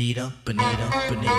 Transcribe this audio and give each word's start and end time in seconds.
Bonita, 0.00 0.32
Bonita, 0.46 0.90
Bonita. 1.10 1.30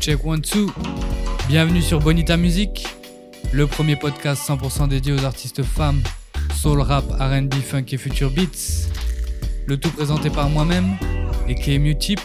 Check 0.00 0.24
one 0.24 0.40
two. 0.40 0.72
Bienvenue 1.48 1.82
sur 1.82 1.98
Bonita 2.00 2.38
Music, 2.38 2.86
le 3.52 3.66
premier 3.66 3.96
podcast 3.96 4.48
100% 4.48 4.88
dédié 4.88 5.12
aux 5.12 5.24
artistes 5.24 5.62
femmes, 5.62 6.02
soul 6.54 6.80
rap, 6.80 7.04
R&B, 7.18 7.54
funk 7.54 7.84
et 7.92 7.96
future 7.96 8.30
beats. 8.30 8.88
Le 9.66 9.76
tout 9.76 9.90
présenté 9.90 10.30
par 10.30 10.48
moi-même 10.48 10.96
et 11.48 11.54
KMU 11.54 11.96
Tip. 11.96 12.20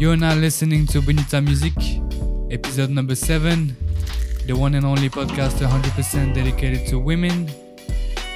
You're 0.00 0.16
now 0.16 0.34
listening 0.34 0.86
to 0.86 1.02
Bonita 1.02 1.40
Music, 1.40 1.74
episode 2.50 2.90
number 2.90 3.14
7, 3.14 3.74
the 4.46 4.52
one 4.52 4.74
and 4.74 4.84
only 4.84 5.10
podcast 5.10 5.60
100% 5.60 6.34
dedicated 6.34 6.86
to 6.88 6.98
women, 6.98 7.48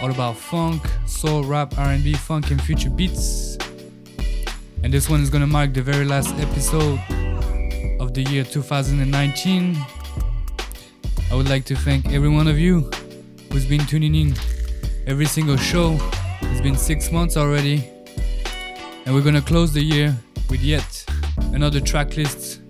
all 0.02 0.10
about 0.10 0.36
funk, 0.36 0.82
soul, 1.06 1.44
rap, 1.44 1.72
R&B, 1.78 2.14
funk 2.14 2.50
and 2.50 2.60
future 2.60 2.90
beats. 2.90 3.56
And 4.82 4.92
this 4.92 5.08
one 5.08 5.22
is 5.22 5.30
gonna 5.30 5.46
mark 5.46 5.72
the 5.72 5.82
very 5.82 6.04
last 6.04 6.34
episode 6.40 6.98
of 8.00 8.12
the 8.12 8.24
year 8.28 8.44
2019. 8.44 9.76
I 11.32 11.34
would 11.34 11.48
like 11.48 11.64
to 11.64 11.74
thank 11.74 12.12
every 12.12 12.28
one 12.28 12.46
of 12.46 12.58
you 12.58 12.90
who's 13.50 13.64
been 13.64 13.86
tuning 13.86 14.14
in 14.14 14.34
every 15.06 15.24
single 15.24 15.56
show. 15.56 15.96
It's 16.42 16.60
been 16.60 16.76
six 16.76 17.10
months 17.10 17.38
already, 17.38 17.88
and 19.06 19.14
we're 19.14 19.22
gonna 19.22 19.40
close 19.40 19.72
the 19.72 19.82
year 19.82 20.14
with 20.50 20.60
yet 20.60 21.06
another 21.54 21.80
track 21.80 22.18
list. 22.18 22.60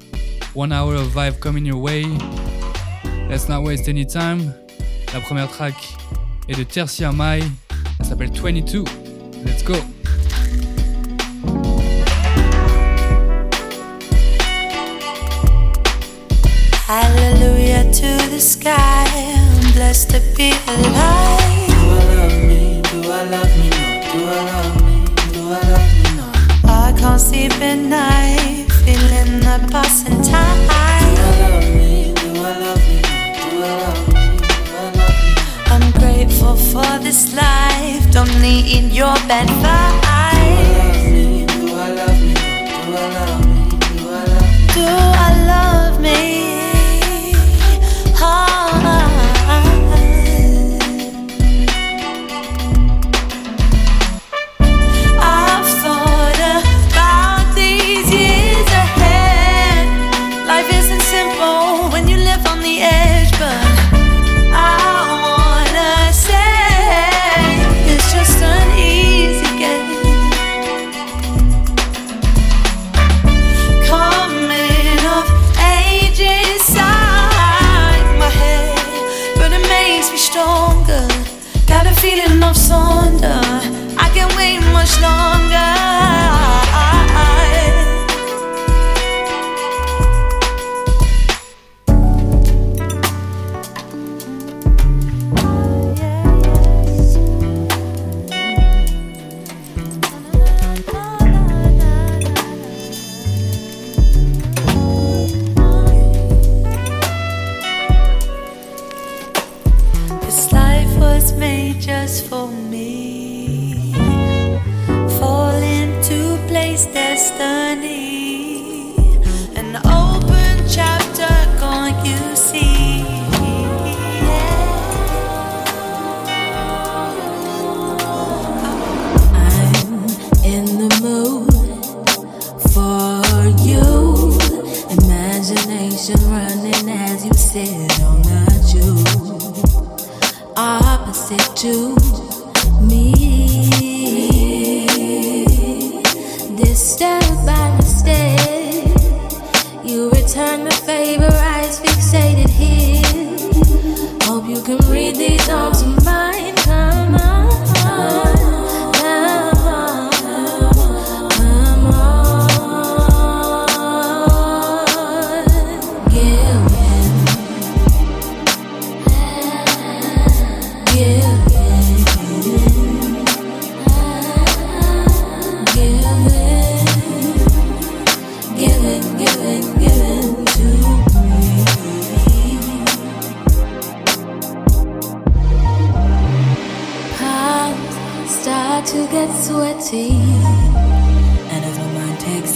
One 0.54 0.70
hour 0.70 0.94
of 0.94 1.08
vibe 1.08 1.40
coming 1.40 1.66
your 1.66 1.78
way. 1.78 2.04
Let's 3.28 3.48
not 3.48 3.64
waste 3.64 3.88
any 3.88 4.04
time. 4.04 4.54
La 5.12 5.18
première 5.18 5.50
track 5.50 5.74
est 6.48 6.54
de 6.54 6.62
Tercia 6.62 7.10
Mai. 7.10 7.42
Elle 7.98 8.06
s'appelle 8.06 8.30
22. 8.30 8.84
Let's 9.44 9.64
go. 9.64 9.74
The 16.92 17.21
sky. 18.42 19.06
I'm 19.06 19.72
blessed 19.72 20.10
to 20.10 20.20
be 20.36 20.50
alive. 20.66 21.68
Do 21.68 21.78
I 21.78 22.02
love 22.10 22.36
me? 22.42 22.82
Do 22.90 22.98
I 23.08 23.22
love 23.30 23.52
me? 23.56 23.68
No. 23.70 23.78
Do 24.12 24.18
I 24.26 24.40
love 24.50 24.76
me? 24.82 24.94
Do 25.32 25.40
I 25.46 25.60
love 25.70 25.90
me? 25.94 26.06
No. 26.18 26.26
I 26.64 26.92
can't 26.98 27.20
sleep 27.20 27.52
at 27.62 27.78
night, 27.78 28.66
feeling 28.84 29.40
the 29.46 29.56
passing 29.70 30.20
Do 30.22 30.30
time. 30.30 30.66
I 30.68 30.80
love 31.40 31.68
me? 31.72 32.12
Do 32.14 32.28
I 32.42 32.58
love 32.58 32.82
me? 32.88 32.98
No. 33.02 33.10
Do 33.38 33.50
I 33.62 33.74
love 33.82 34.02
me? 34.08 34.24
Do 34.38 34.50
I 34.74 34.90
love 34.98 35.16
me? 35.22 35.30
I'm 35.72 35.86
grateful 36.00 36.56
for 36.56 36.98
this 36.98 37.32
life. 37.36 38.10
Don't 38.10 38.34
need 38.40 38.92
your 38.92 39.14
bad 39.30 39.48
vibes. 39.62 40.91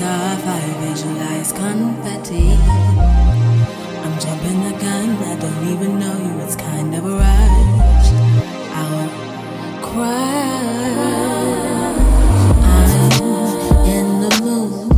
Off, 0.02 0.44
I 0.46 0.60
visualize 0.80 1.52
confetti. 1.52 2.52
I'm 4.02 4.18
jumping 4.18 4.62
the 4.64 4.72
gun, 4.78 5.16
I 5.22 5.36
don't 5.38 5.68
even 5.68 5.98
know 5.98 6.16
you, 6.16 6.40
it's 6.44 6.56
kind 6.56 6.94
of 6.94 7.04
a 7.04 7.10
rush. 7.10 8.10
I'll 8.80 9.08
cry. 9.82 10.96
I'm 12.62 13.22
in 13.86 14.20
the 14.20 14.32
mood 14.42 14.90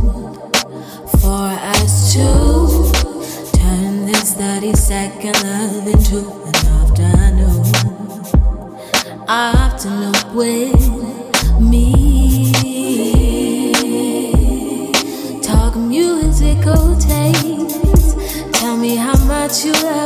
for 1.21 1.47
us 1.73 2.13
to 2.13 2.27
turn 3.57 4.05
this 4.05 4.33
30 4.33 4.73
second 4.73 5.35
love 5.43 5.87
into 5.87 6.19
an 6.47 6.55
afternoon. 6.81 7.63
Afternoon 9.27 10.35
with 10.35 10.88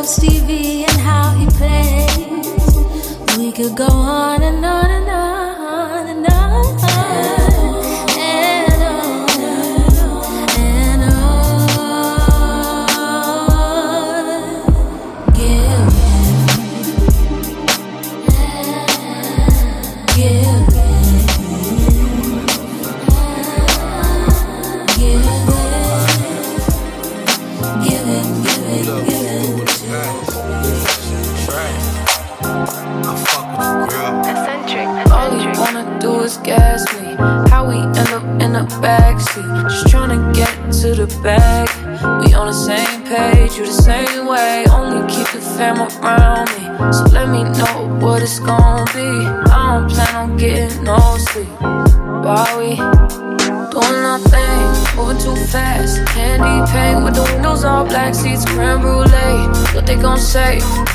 love 0.03 0.09
Stevie 0.09 0.83
and 0.83 0.99
how 0.99 1.31
he 1.31 1.45
plays. 1.47 3.17
We 3.37 3.51
could 3.51 3.75
go 3.77 3.87
on 3.87 4.43
and 4.43 4.65
on. 4.65 4.82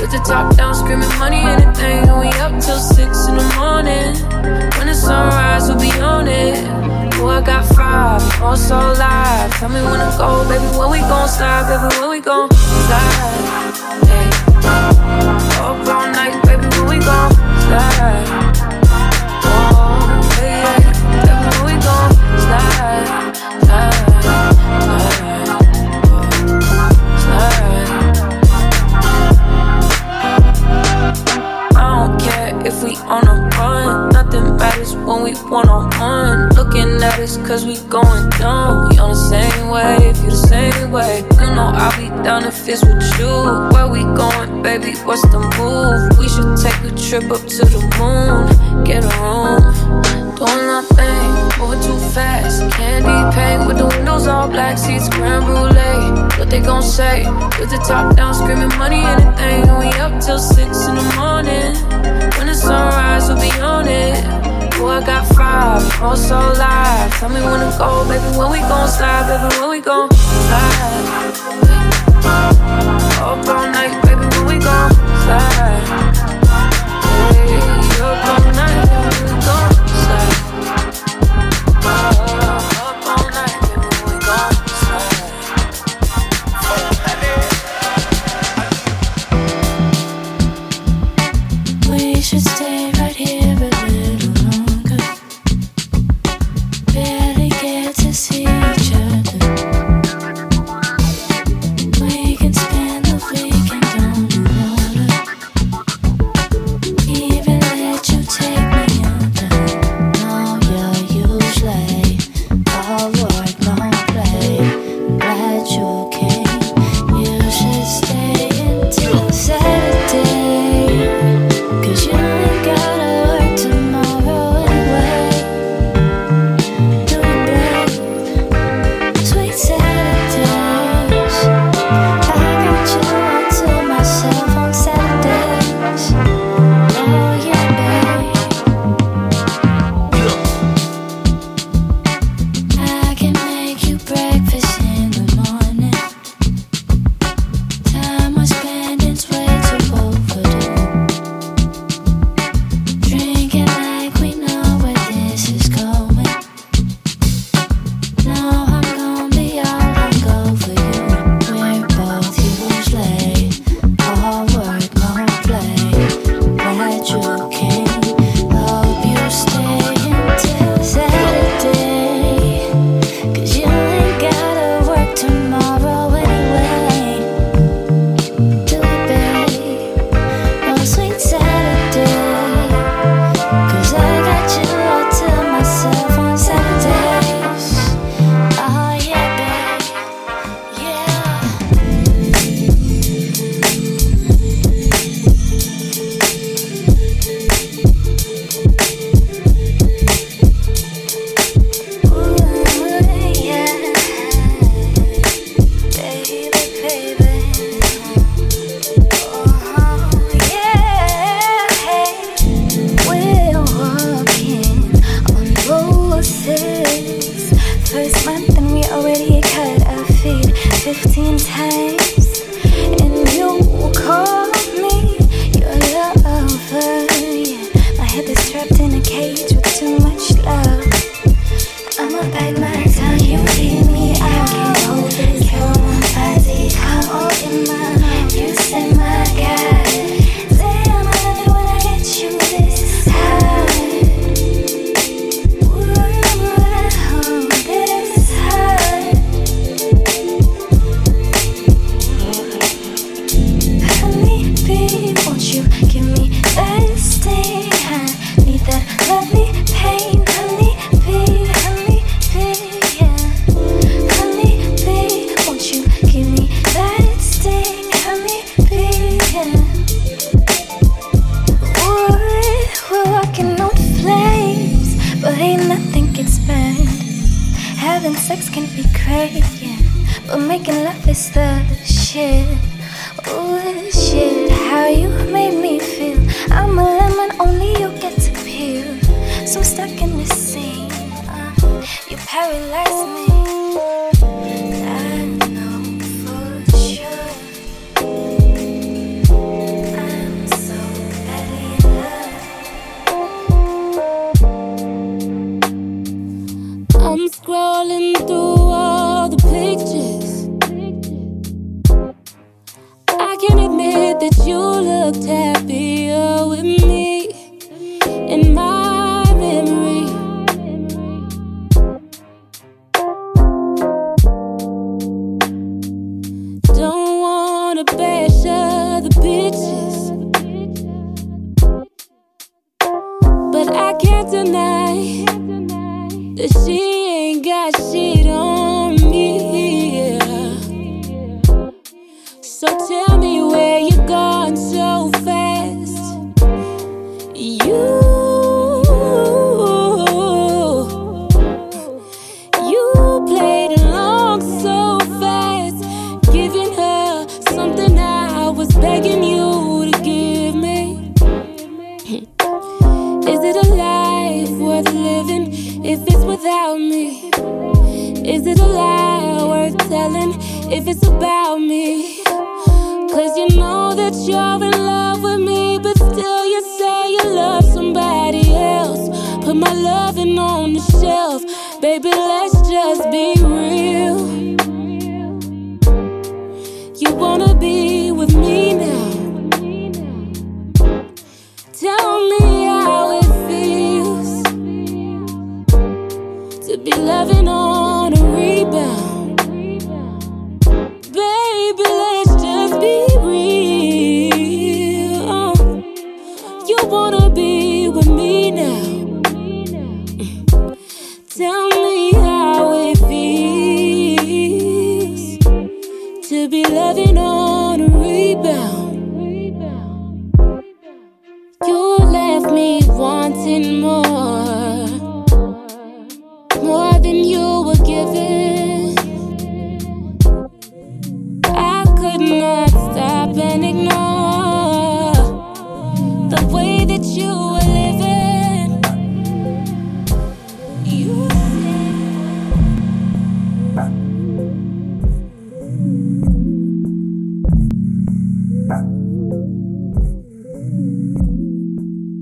With 0.08 0.22
the 0.22 0.26
top 0.26 0.56
down, 0.56 0.74
screaming 0.74 1.18
money, 1.18 1.36
anything. 1.36 2.08
And 2.08 2.18
we 2.18 2.28
up 2.40 2.52
till 2.62 2.78
six 2.78 3.28
in 3.28 3.36
the 3.36 3.44
morning. 3.60 4.16
When 4.78 4.86
the 4.86 4.94
sunrise, 4.94 5.68
we'll 5.68 5.78
be 5.78 5.90
on 6.00 6.26
it. 6.26 6.64
Oh, 7.20 7.26
I 7.26 7.42
got 7.42 7.66
five, 7.76 8.22
all 8.40 8.56
so 8.56 8.78
live. 8.78 9.52
Tell 9.56 9.68
me 9.68 9.82
when 9.82 10.00
to 10.00 10.16
go, 10.16 10.48
baby, 10.48 10.64
when 10.78 10.90
we 10.92 11.00
gon' 11.00 11.28
slide, 11.28 11.68
baby, 11.68 12.00
when 12.00 12.08
we 12.08 12.20
gon' 12.20 12.48
slide. 12.50 13.77
cause 37.48 37.64
we 37.64 37.78
going 37.88 38.28
down. 38.38 38.90
We 38.90 38.98
on 38.98 39.08
the 39.08 39.14
same 39.14 39.70
wave, 39.70 40.16
you 40.18 40.28
the 40.28 40.36
same 40.36 40.92
way. 40.92 41.24
You 41.40 41.48
know 41.56 41.72
I'll 41.72 41.96
be 41.96 42.08
down 42.22 42.44
if 42.44 42.68
it's 42.68 42.84
with 42.84 43.00
you. 43.18 43.32
Where 43.72 43.88
we 43.88 44.02
going, 44.20 44.62
baby? 44.62 44.92
What's 45.08 45.22
the 45.32 45.40
move? 45.56 46.18
We 46.18 46.28
should 46.28 46.60
take 46.60 46.76
a 46.84 46.92
trip 46.94 47.32
up 47.32 47.40
to 47.56 47.64
the 47.64 47.80
moon, 47.96 48.84
get 48.84 49.02
a 49.02 49.12
room. 49.24 49.64
Doing 50.36 50.66
nothing, 50.68 51.28
moving 51.58 51.80
too 51.80 51.98
fast. 52.12 52.70
Candy 52.76 53.18
paint 53.34 53.66
with 53.66 53.78
the 53.78 53.86
windows 53.86 54.26
all 54.26 54.46
black, 54.46 54.76
seats 54.76 55.08
creme 55.08 55.42
brulee. 55.44 56.28
What 56.38 56.50
they 56.50 56.60
gon' 56.60 56.82
say? 56.82 57.24
With 57.58 57.70
the 57.70 57.82
top 57.88 58.14
down, 58.14 58.34
screaming 58.34 58.76
money, 58.76 59.00
anything. 59.00 59.64
And 59.64 59.78
we 59.78 59.88
up 60.04 60.20
till 60.20 60.38
six 60.38 60.86
in 60.86 60.96
the 60.96 61.08
morning. 61.16 61.72
When 62.36 62.46
the 62.46 62.54
sunrise, 62.54 63.28
we'll 63.28 63.40
be 63.40 63.50
on 63.58 63.88
it. 63.88 64.57
Boy, 64.78 64.90
I 64.90 65.00
got 65.04 65.26
five, 65.34 65.82
oh 66.00 66.14
so 66.14 66.38
live. 66.38 67.12
Tell 67.18 67.28
me 67.28 67.40
when 67.40 67.58
to 67.58 67.76
go, 67.76 68.06
baby, 68.08 68.38
when 68.38 68.52
we 68.52 68.60
gon' 68.60 68.88
slide, 68.88 69.26
baby, 69.26 69.60
when 69.60 69.70
we 69.70 69.80
gon' 69.80 70.08
slide. 70.12 71.34
Up 73.18 73.48
all 73.48 73.66
night, 73.72 74.00
baby, 74.04 74.24
when 74.36 74.46
we 74.46 74.58
gon' 74.64 74.92
slide. 75.24 75.97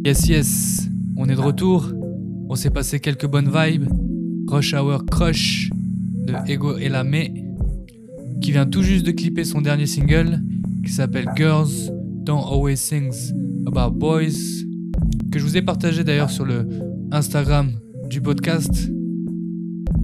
Yes, 0.07 0.29
yes, 0.29 0.89
on 1.17 1.29
est 1.29 1.35
de 1.35 1.41
retour. 1.41 1.93
On 2.49 2.55
s'est 2.55 2.71
passé 2.71 3.01
quelques 3.01 3.27
bonnes 3.27 3.51
vibes. 3.53 3.89
Rush 4.47 4.73
Hour 4.73 5.05
Crush 5.05 5.69
de 6.25 6.33
Ego 6.47 6.77
et 6.79 6.89
la 6.89 7.05
qui 8.41 8.53
vient 8.53 8.67
tout 8.67 8.85
juste 8.85 9.05
de 9.05 9.11
clipper 9.11 9.43
son 9.43 9.63
dernier 9.63 9.87
single 9.87 10.45
qui 10.85 10.93
s'appelle 10.93 11.27
Girls 11.35 11.91
Don't 12.25 12.45
Always 12.49 12.77
Sings 12.77 13.33
About 13.67 13.97
Boys, 13.99 14.39
que 15.33 15.41
je 15.41 15.45
vous 15.45 15.57
ai 15.57 15.63
partagé 15.63 16.05
d'ailleurs 16.05 16.31
sur 16.31 16.45
le 16.45 16.69
Instagram 17.11 17.73
du 18.09 18.21
podcast. 18.21 18.89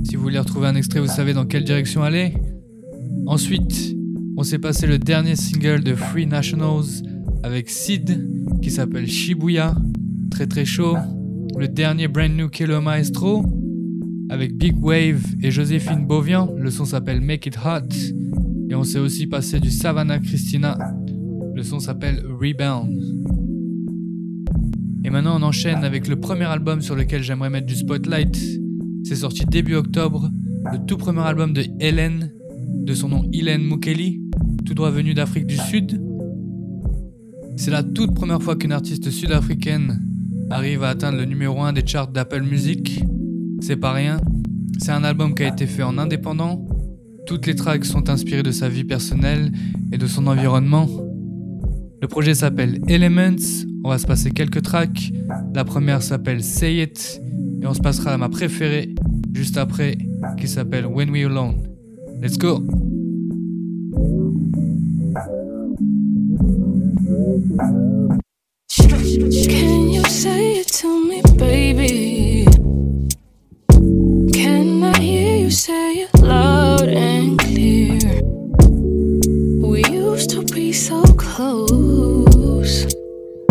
Si 0.02 0.16
vous 0.16 0.22
voulez 0.22 0.40
retrouver 0.40 0.66
un 0.66 0.74
extrait, 0.74 0.98
vous 0.98 1.06
savez 1.06 1.32
dans 1.32 1.46
quelle 1.46 1.62
direction 1.62 2.02
aller. 2.02 2.34
Ensuite, 3.26 3.94
on 4.36 4.42
s'est 4.42 4.58
passé 4.58 4.88
le 4.88 4.98
dernier 4.98 5.36
single 5.36 5.84
de 5.84 5.94
Free 5.94 6.26
Nationals 6.26 7.04
avec 7.44 7.70
Sid 7.70 8.32
qui 8.62 8.70
s'appelle 8.70 9.08
Shibuya, 9.08 9.74
très 10.32 10.46
très 10.46 10.64
chaud. 10.64 10.96
Le 11.58 11.68
dernier 11.68 12.08
brand 12.08 12.32
new 12.34 12.48
Kilo 12.48 12.80
Maestro 12.80 13.44
avec 14.30 14.56
Big 14.56 14.82
Wave 14.82 15.22
et 15.42 15.50
Joséphine 15.50 16.06
Bovian. 16.06 16.50
Le 16.56 16.70
son 16.70 16.86
s'appelle 16.86 17.20
Make 17.20 17.44
It 17.46 17.58
Hot. 17.58 17.94
Et 18.70 18.74
on 18.74 18.82
s'est 18.82 18.98
aussi 18.98 19.26
passé 19.26 19.60
du 19.60 19.70
Savannah 19.70 20.18
Christina. 20.18 20.78
Le 21.54 21.62
son 21.62 21.80
s'appelle 21.80 22.22
Rebound. 22.26 22.98
Et 25.04 25.10
maintenant 25.10 25.38
on 25.38 25.42
enchaîne 25.42 25.84
avec 25.84 26.08
le 26.08 26.18
premier 26.18 26.44
album 26.46 26.80
sur 26.80 26.96
lequel 26.96 27.22
j'aimerais 27.22 27.50
mettre 27.50 27.66
du 27.66 27.76
spotlight. 27.76 28.38
C'est 29.04 29.16
sorti 29.16 29.44
début 29.44 29.74
octobre. 29.74 30.30
Le 30.72 30.78
tout 30.86 30.96
premier 30.96 31.20
album 31.20 31.52
de 31.52 31.64
Hélène, 31.78 32.32
de 32.86 32.94
son 32.94 33.08
nom 33.08 33.28
Hélène 33.34 33.64
Mukeli, 33.64 34.22
tout 34.64 34.72
droit 34.72 34.90
venu 34.90 35.12
d'Afrique 35.12 35.46
du 35.46 35.58
Sud. 35.58 36.02
C'est 37.56 37.70
la 37.70 37.82
toute 37.82 38.14
première 38.14 38.42
fois 38.42 38.56
qu'une 38.56 38.72
artiste 38.72 39.10
sud-africaine 39.10 40.00
arrive 40.52 40.84
à 40.84 40.90
atteindre 40.90 41.18
le 41.18 41.24
numéro 41.24 41.62
1 41.62 41.72
des 41.72 41.86
charts 41.86 42.08
d'Apple 42.08 42.42
Music. 42.42 43.02
C'est 43.60 43.76
pas 43.76 43.92
rien. 43.92 44.18
C'est 44.78 44.92
un 44.92 45.02
album 45.02 45.34
qui 45.34 45.42
a 45.44 45.48
été 45.48 45.66
fait 45.66 45.82
en 45.82 45.96
indépendant. 45.98 46.66
Toutes 47.26 47.46
les 47.46 47.54
tracks 47.54 47.84
sont 47.84 48.10
inspirées 48.10 48.42
de 48.42 48.50
sa 48.50 48.68
vie 48.68 48.84
personnelle 48.84 49.50
et 49.92 49.98
de 49.98 50.06
son 50.06 50.26
environnement. 50.26 50.86
Le 52.00 52.08
projet 52.08 52.34
s'appelle 52.34 52.80
Elements. 52.88 53.36
On 53.84 53.88
va 53.88 53.98
se 53.98 54.06
passer 54.06 54.30
quelques 54.30 54.62
tracks. 54.62 55.12
La 55.54 55.64
première 55.64 56.02
s'appelle 56.02 56.42
Say 56.42 56.82
It. 56.82 57.20
Et 57.62 57.66
on 57.66 57.74
se 57.74 57.80
passera 57.80 58.12
à 58.12 58.18
ma 58.18 58.28
préférée 58.28 58.94
juste 59.32 59.56
après 59.56 59.96
qui 60.38 60.48
s'appelle 60.48 60.86
When 60.86 61.10
We 61.10 61.24
Alone. 61.24 61.56
Let's 62.20 62.36
go! 62.36 62.62
Can 68.74 69.90
you 69.90 70.02
say 70.04 70.60
it 70.60 70.68
to 70.68 71.04
me, 71.06 71.20
baby? 71.36 72.46
Can 74.32 74.82
I 74.82 74.98
hear 74.98 75.36
you 75.36 75.50
say 75.50 76.04
it 76.04 76.14
loud 76.14 76.88
and 76.88 77.38
clear? 77.38 78.22
We 79.60 79.84
used 79.84 80.30
to 80.30 80.42
be 80.54 80.72
so 80.72 81.02
close. 81.02 82.86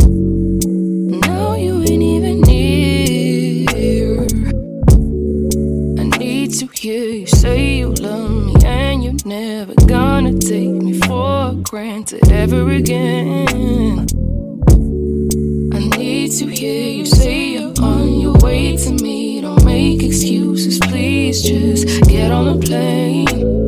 Now 0.08 1.54
you 1.54 1.84
ain't 1.84 2.01
even 2.01 2.42
near. 2.42 4.25
I 6.00 6.18
need 6.18 6.51
to 6.54 6.66
hear 6.74 7.10
you 7.10 7.28
say 7.28 7.75
you 7.75 7.90
love 7.90 8.32
me 8.32 8.56
and 8.66 9.04
you're 9.04 9.13
never 9.24 9.75
gonna 9.86 10.34
take 10.40 10.72
me 10.82 11.00
for 11.01 11.54
granted 11.62 12.32
ever 12.32 12.72
again 12.72 13.90
to 16.39 16.45
hear 16.47 16.89
you 16.93 17.05
say 17.05 17.53
you're 17.55 17.73
on 17.81 18.21
your 18.21 18.33
way 18.39 18.77
to 18.77 18.91
me. 19.03 19.41
Don't 19.41 19.65
make 19.65 20.01
excuses, 20.01 20.79
please 20.79 21.41
just 21.41 22.03
get 22.07 22.31
on 22.31 22.57
the 22.57 22.65
plane. 22.65 23.61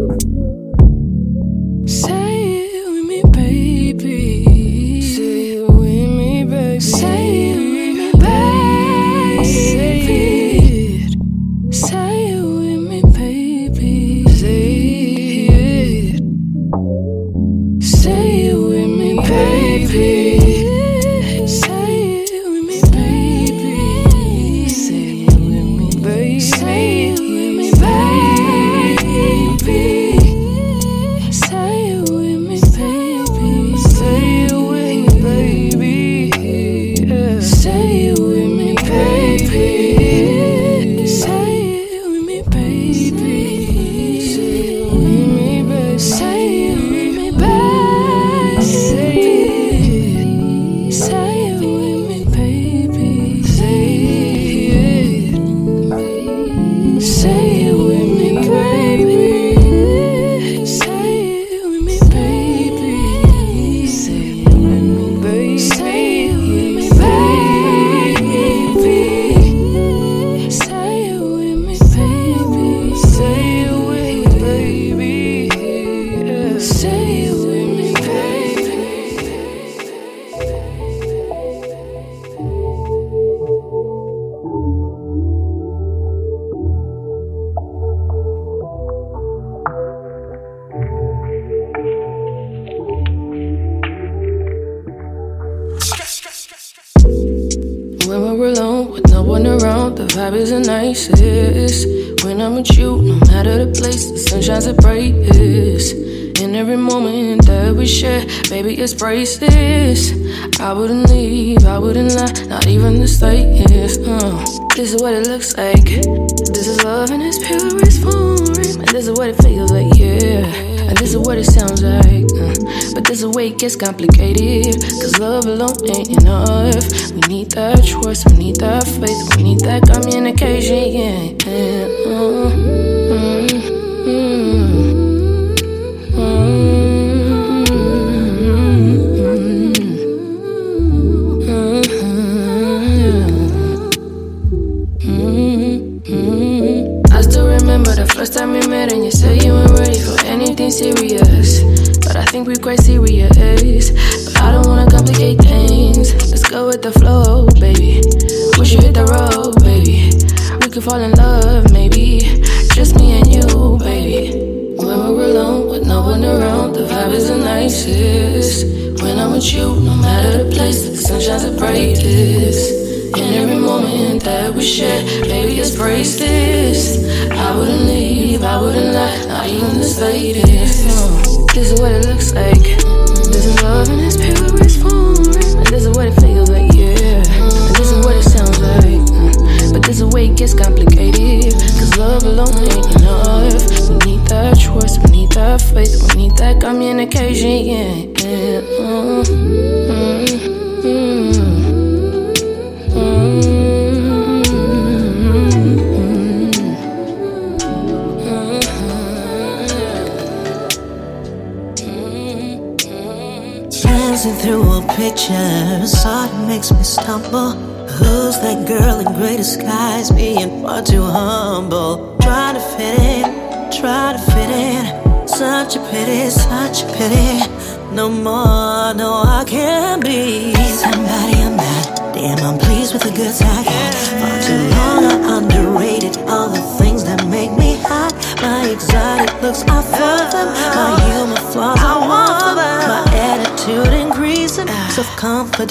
complicated. 123.83 124.32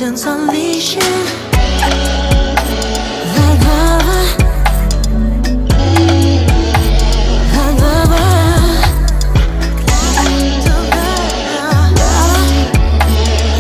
mountains 0.03 0.25
unleashing. 0.27 1.01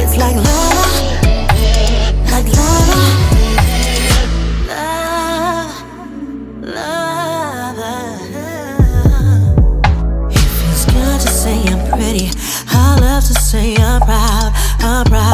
It's 0.00 0.16
like 0.16 0.36
like 2.32 2.48
love, 2.56 2.92
love. 6.62 7.78
It 10.30 10.38
feels 10.38 10.84
good 10.86 11.20
to 11.20 11.28
say 11.28 11.56
I'm 11.68 11.78
pretty. 11.92 12.30
I 12.68 12.98
love 13.00 13.24
to 13.26 13.34
say 13.34 13.76
I'm 13.76 14.00
proud, 14.00 14.52
I'm 14.80 15.04
proud. 15.04 15.31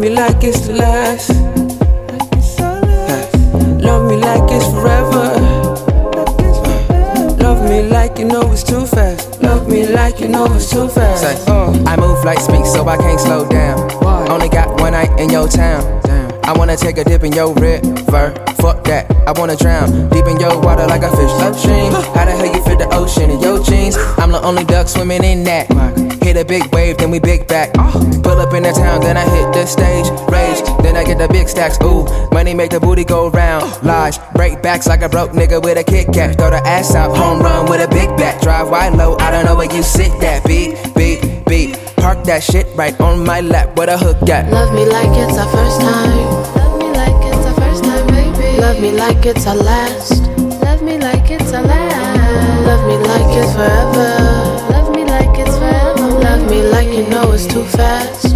Me 0.00 0.08
like 0.08 0.42
it's 0.42 0.66
the 0.66 0.72
last. 0.72 1.28
Love 3.82 4.08
me 4.08 4.16
like 4.16 4.50
it's 4.50 4.64
forever. 4.72 5.26
Love 7.42 7.68
me 7.68 7.82
like 7.82 8.18
you 8.18 8.24
know 8.24 8.50
it's 8.50 8.62
too 8.62 8.86
fast. 8.86 9.42
Love 9.42 9.68
me 9.68 9.86
like 9.86 10.18
you 10.20 10.28
know 10.28 10.46
it's 10.54 10.70
too 10.70 10.88
fast. 10.88 11.22
Say, 11.22 11.52
uh, 11.52 11.70
I 11.86 11.96
move 11.96 12.24
like 12.24 12.38
speak, 12.40 12.64
so 12.64 12.88
I 12.88 12.96
can't 12.96 13.20
slow 13.20 13.46
down. 13.46 13.90
Only 14.30 14.48
got 14.48 14.80
one 14.80 14.92
night 14.92 15.20
in 15.20 15.28
your 15.28 15.48
town. 15.48 15.99
I 16.50 16.52
wanna 16.58 16.76
take 16.76 16.98
a 16.98 17.04
dip 17.04 17.22
in 17.22 17.30
your 17.30 17.54
river. 17.54 18.34
Fuck 18.58 18.82
that, 18.90 19.06
I 19.24 19.30
wanna 19.38 19.54
drown 19.54 20.08
deep 20.08 20.26
in 20.26 20.40
your 20.40 20.60
water 20.60 20.84
like 20.84 21.02
a 21.04 21.10
fish 21.10 21.30
upstream. 21.46 21.92
How 21.92 22.24
the 22.24 22.32
hell 22.32 22.44
you 22.44 22.60
fit 22.64 22.80
the 22.80 22.88
ocean 22.92 23.30
in 23.30 23.38
your 23.38 23.62
jeans? 23.62 23.96
I'm 24.18 24.32
the 24.32 24.42
only 24.42 24.64
duck 24.64 24.88
swimming 24.88 25.22
in 25.22 25.44
that. 25.44 25.70
Hit 26.24 26.36
a 26.36 26.44
big 26.44 26.66
wave, 26.74 26.98
then 26.98 27.12
we 27.12 27.20
big 27.20 27.46
back. 27.46 27.72
Pull 27.74 28.40
up 28.42 28.52
in 28.52 28.64
the 28.64 28.72
town, 28.72 29.00
then 29.00 29.16
I 29.16 29.22
hit 29.30 29.52
the 29.54 29.64
stage. 29.64 30.10
Rage, 30.26 30.60
then 30.82 30.96
I 30.96 31.04
get 31.04 31.18
the 31.18 31.28
big 31.28 31.48
stacks. 31.48 31.78
Ooh, 31.84 32.04
money 32.32 32.52
make 32.52 32.72
the 32.72 32.80
booty 32.80 33.04
go 33.04 33.30
round. 33.30 33.62
Lies, 33.84 34.18
break 34.34 34.60
backs 34.60 34.88
like 34.88 35.02
a 35.02 35.08
broke 35.08 35.30
nigga 35.30 35.62
with 35.62 35.78
a 35.78 35.84
Kit 35.84 36.12
Kat. 36.12 36.36
Throw 36.36 36.50
the 36.50 36.66
ass 36.66 36.96
out, 36.96 37.16
home 37.16 37.38
run 37.38 37.70
with 37.70 37.80
a 37.80 37.88
big 37.94 38.08
bat. 38.16 38.42
Drive 38.42 38.68
wide 38.68 38.94
low, 38.94 39.16
I 39.20 39.30
don't 39.30 39.44
know 39.44 39.54
where 39.54 39.72
you 39.72 39.84
sit 39.84 40.10
that. 40.20 40.44
Beat, 40.44 40.74
beat, 40.96 41.22
beat. 41.22 41.29
Park 42.00 42.24
that 42.24 42.42
shit 42.42 42.66
right 42.74 42.98
on 42.98 43.24
my 43.24 43.40
lap. 43.42 43.76
What 43.76 43.90
a 43.90 43.98
hook 43.98 44.28
at. 44.30 44.50
Love 44.50 44.72
me 44.74 44.86
like 44.86 45.12
it's 45.20 45.36
our 45.36 45.48
first 45.52 45.80
time. 45.82 46.16
Love 46.56 46.78
me 46.80 46.88
like 46.96 47.20
it's 47.28 47.46
our 47.46 47.54
first 47.60 47.84
time, 47.84 48.06
baby. 48.06 48.58
Love 48.58 48.80
me 48.80 48.90
like 48.92 49.26
it's 49.26 49.46
our 49.46 49.54
last. 49.54 50.22
Love 50.64 50.82
me 50.82 50.98
like 50.98 51.30
it's 51.30 51.52
our 51.52 51.62
last. 51.62 52.66
Love 52.66 52.86
me 52.88 52.96
like 53.06 53.36
it's 53.36 53.52
forever. 53.52 54.72
Love 54.72 54.96
me 54.96 55.04
like 55.04 55.38
it's 55.38 55.56
forever. 55.58 56.08
Love 56.24 56.50
me 56.50 56.62
like 56.62 56.88
you 56.88 57.06
know 57.08 57.32
it's 57.32 57.46
too 57.46 57.64
fast. 57.64 58.29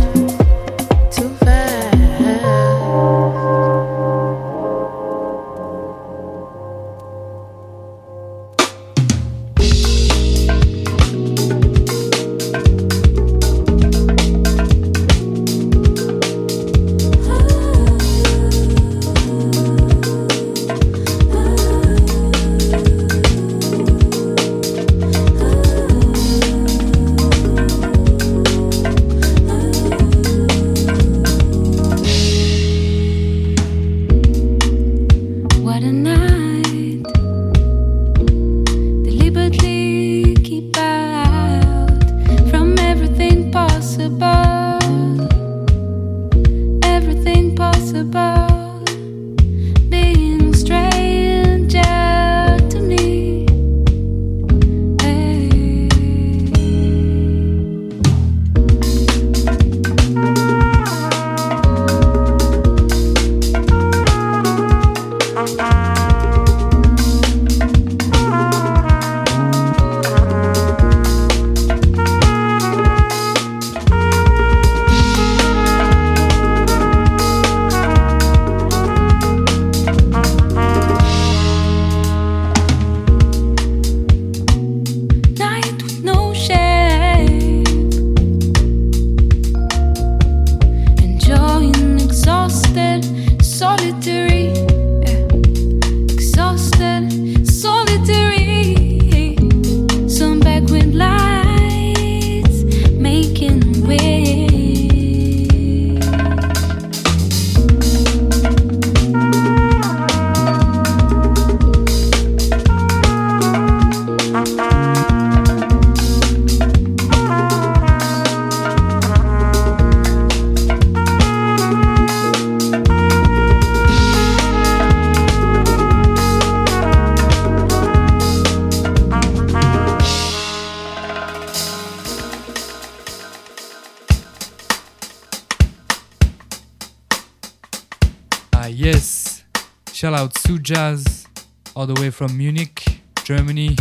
From 142.14 142.38
Munich, 142.38 143.00
Germany. 143.24 143.74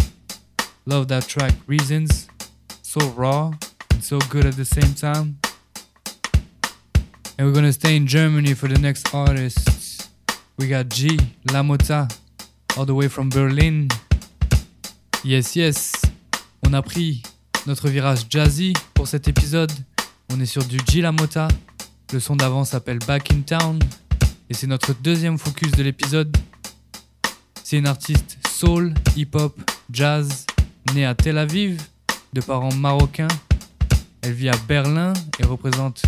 Love 0.87 1.07
that 1.09 1.27
track, 1.27 1.53
Reasons. 1.67 2.27
So 2.81 2.99
raw 3.09 3.51
and 3.91 4.03
so 4.03 4.17
good 4.29 4.47
at 4.47 4.55
the 4.55 4.65
same 4.65 4.95
time. 4.95 5.37
And 7.37 7.47
we're 7.47 7.53
gonna 7.53 7.71
stay 7.71 7.95
in 7.95 8.07
Germany 8.07 8.55
for 8.55 8.67
the 8.67 8.79
next 8.79 9.13
artist. 9.13 10.09
We 10.57 10.67
got 10.67 10.89
G, 10.89 11.15
Lamota, 11.49 12.11
all 12.75 12.85
the 12.85 12.95
way 12.95 13.07
from 13.07 13.29
Berlin. 13.29 13.89
Yes, 15.23 15.55
yes. 15.55 15.91
On 16.65 16.73
a 16.73 16.81
pris 16.81 17.21
notre 17.67 17.87
virage 17.87 18.25
jazzy 18.29 18.73
pour 18.95 19.07
cet 19.07 19.27
épisode. 19.27 19.71
On 20.31 20.39
est 20.39 20.47
sur 20.47 20.63
du 20.63 20.79
G 20.89 21.01
Lamota. 21.01 21.49
Le 22.11 22.19
son 22.19 22.35
d'avant 22.35 22.65
s'appelle 22.65 22.99
Back 23.05 23.31
in 23.31 23.41
Town. 23.41 23.77
Et 24.49 24.55
c'est 24.55 24.67
notre 24.67 24.95
deuxième 24.95 25.37
focus 25.37 25.71
de 25.73 25.83
l'épisode. 25.83 26.35
C'est 27.63 27.77
une 27.77 27.87
artiste 27.87 28.37
soul, 28.47 28.93
hip-hop, 29.15 29.57
jazz, 29.89 30.45
née 30.93 31.05
à 31.05 31.15
Tel 31.15 31.37
Aviv, 31.37 31.81
de 32.33 32.41
parents 32.41 32.73
marocains. 32.73 33.29
Elle 34.21 34.33
vit 34.33 34.49
à 34.49 34.57
Berlin 34.67 35.13
et 35.39 35.45
représente 35.45 36.03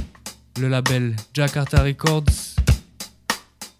le 0.60 0.68
label 0.68 1.16
Jakarta 1.34 1.82
Records. 1.82 2.26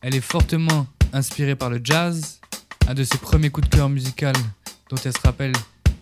Elle 0.02 0.16
est 0.16 0.22
fortement 0.22 0.88
inspirée 1.12 1.56
par 1.56 1.70
le 1.70 1.82
jazz. 1.84 2.40
Un 2.88 2.94
de 2.94 3.04
ses 3.04 3.18
premiers 3.18 3.50
coups 3.50 3.70
de 3.70 3.76
cœur 3.76 3.90
musicaux 3.90 4.28
dont 4.90 4.98
elle 5.04 5.14
se 5.14 5.22
rappelle, 5.22 5.54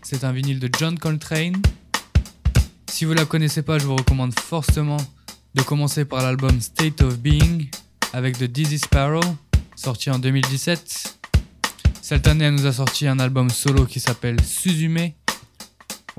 c'est 0.04 0.24
un 0.24 0.32
vinyle 0.32 0.60
de 0.60 0.70
John 0.78 0.98
Coltrane. 1.00 1.60
Si 2.88 3.06
vous 3.06 3.14
la 3.14 3.26
connaissez 3.26 3.64
pas, 3.64 3.80
je 3.80 3.88
vous 3.88 3.96
recommande 3.96 4.38
fortement 4.40 4.98
de 5.56 5.62
commencer 5.64 6.06
par 6.06 6.22
l'album 6.22 6.62
State 6.62 7.02
of 7.02 7.18
Being 7.18 7.68
avec 8.14 8.38
The 8.38 8.44
Dizzy 8.44 8.78
Sparrow, 8.78 9.24
sorti 9.76 10.12
en 10.12 10.20
2017. 10.20 11.23
Cette 12.06 12.28
année, 12.28 12.44
elle 12.44 12.56
nous 12.56 12.66
a 12.66 12.74
sorti 12.74 13.08
un 13.08 13.18
album 13.18 13.50
solo 13.50 13.86
qui 13.86 14.02
s'appelle 14.02 14.36
Suzume. 14.44 15.12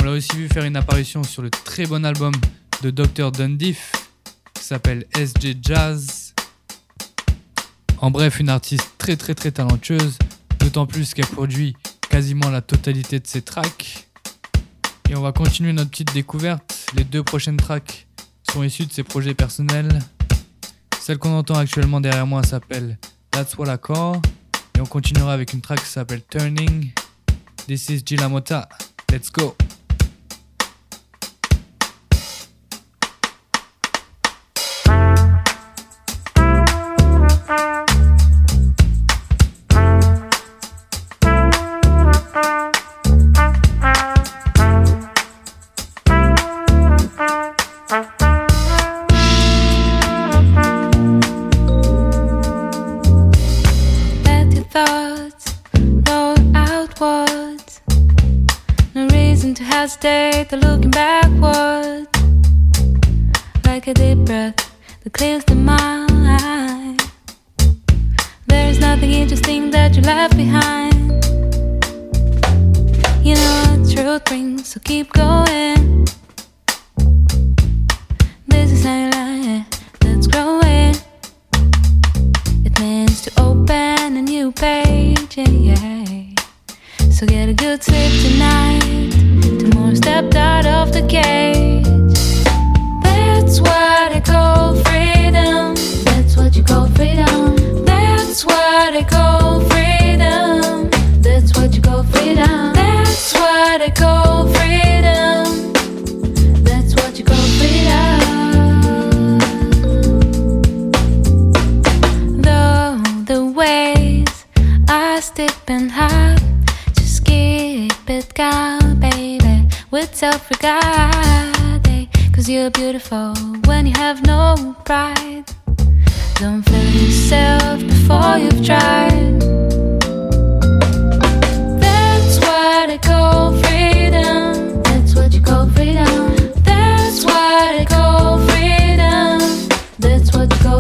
On 0.01 0.05
l'a 0.05 0.13
aussi 0.13 0.35
vu 0.35 0.49
faire 0.49 0.65
une 0.65 0.77
apparition 0.77 1.23
sur 1.23 1.43
le 1.43 1.51
très 1.51 1.85
bon 1.85 2.07
album 2.07 2.33
de 2.81 2.91
Dr. 2.91 3.31
Dundiff 3.31 3.93
qui 4.55 4.65
s'appelle 4.65 5.05
SJ 5.15 5.59
Jazz. 5.61 6.35
En 7.99 8.11
bref, 8.11 8.41
une 8.41 8.49
artiste 8.49 8.95
très 8.97 9.17
très 9.17 9.35
très 9.35 9.51
talentueuse, 9.51 10.17
d'autant 10.59 10.87
plus 10.87 11.13
qu'elle 11.13 11.27
produit 11.27 11.77
quasiment 12.09 12.49
la 12.49 12.63
totalité 12.63 13.21
de 13.21 13.27
ses 13.27 13.43
tracks. 13.43 14.09
Et 15.11 15.17
on 15.17 15.21
va 15.21 15.33
continuer 15.33 15.75
notre 15.75 15.91
petite 15.91 16.15
découverte. 16.15 16.87
Les 16.97 17.05
deux 17.05 17.23
prochaines 17.23 17.59
tracks 17.59 18.07
sont 18.51 18.63
issues 18.63 18.87
de 18.87 18.93
ses 18.95 19.03
projets 19.03 19.35
personnels. 19.35 19.99
Celle 20.99 21.19
qu'on 21.19 21.37
entend 21.37 21.57
actuellement 21.57 22.01
derrière 22.01 22.27
moi 22.27 22.43
s'appelle 22.43 22.97
That's 23.31 23.59
What 23.59 23.71
I 23.71 23.77
Call. 23.77 24.23
Et 24.77 24.81
on 24.81 24.87
continuera 24.87 25.33
avec 25.33 25.53
une 25.53 25.61
track 25.61 25.81
qui 25.81 25.89
s'appelle 25.89 26.23
Turning. 26.23 26.93
This 27.67 27.89
is 27.89 28.03
Gilamota. 28.05 28.69
Let's 29.11 29.31
go. 29.31 29.57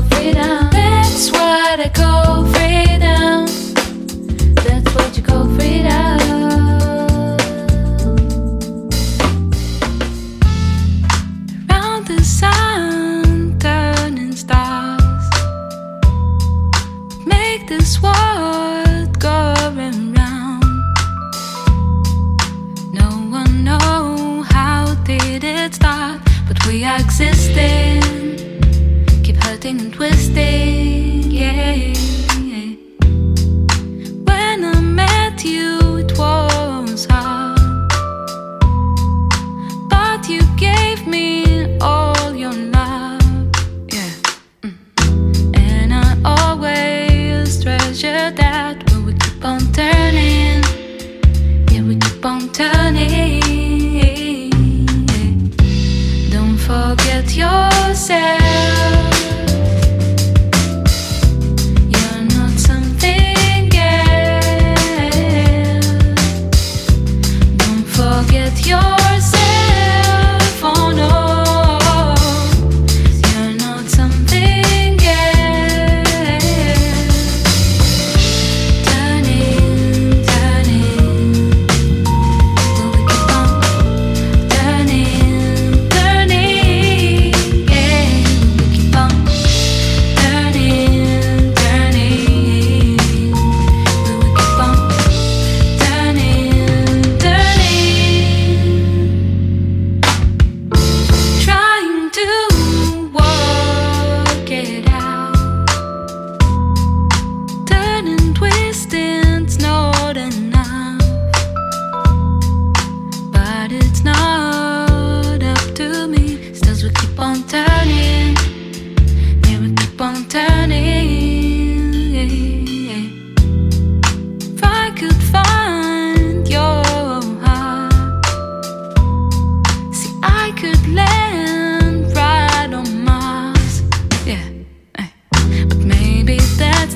freedom. 0.02 0.70
That's 0.70 1.30
what 1.30 1.80
I 1.80 1.88
go 1.88 2.53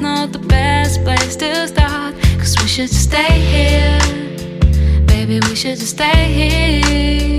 not 0.00 0.32
the 0.32 0.38
best 0.38 1.02
place 1.02 1.37
to 1.37 1.68
start. 1.68 2.14
Cause 2.38 2.56
we 2.61 2.68
should 2.68 2.88
just 2.88 3.04
stay 3.04 3.40
here. 3.52 3.98
Baby, 5.06 5.40
we 5.48 5.54
should 5.54 5.78
just 5.78 5.90
stay 5.90 6.24
here. 6.32 7.38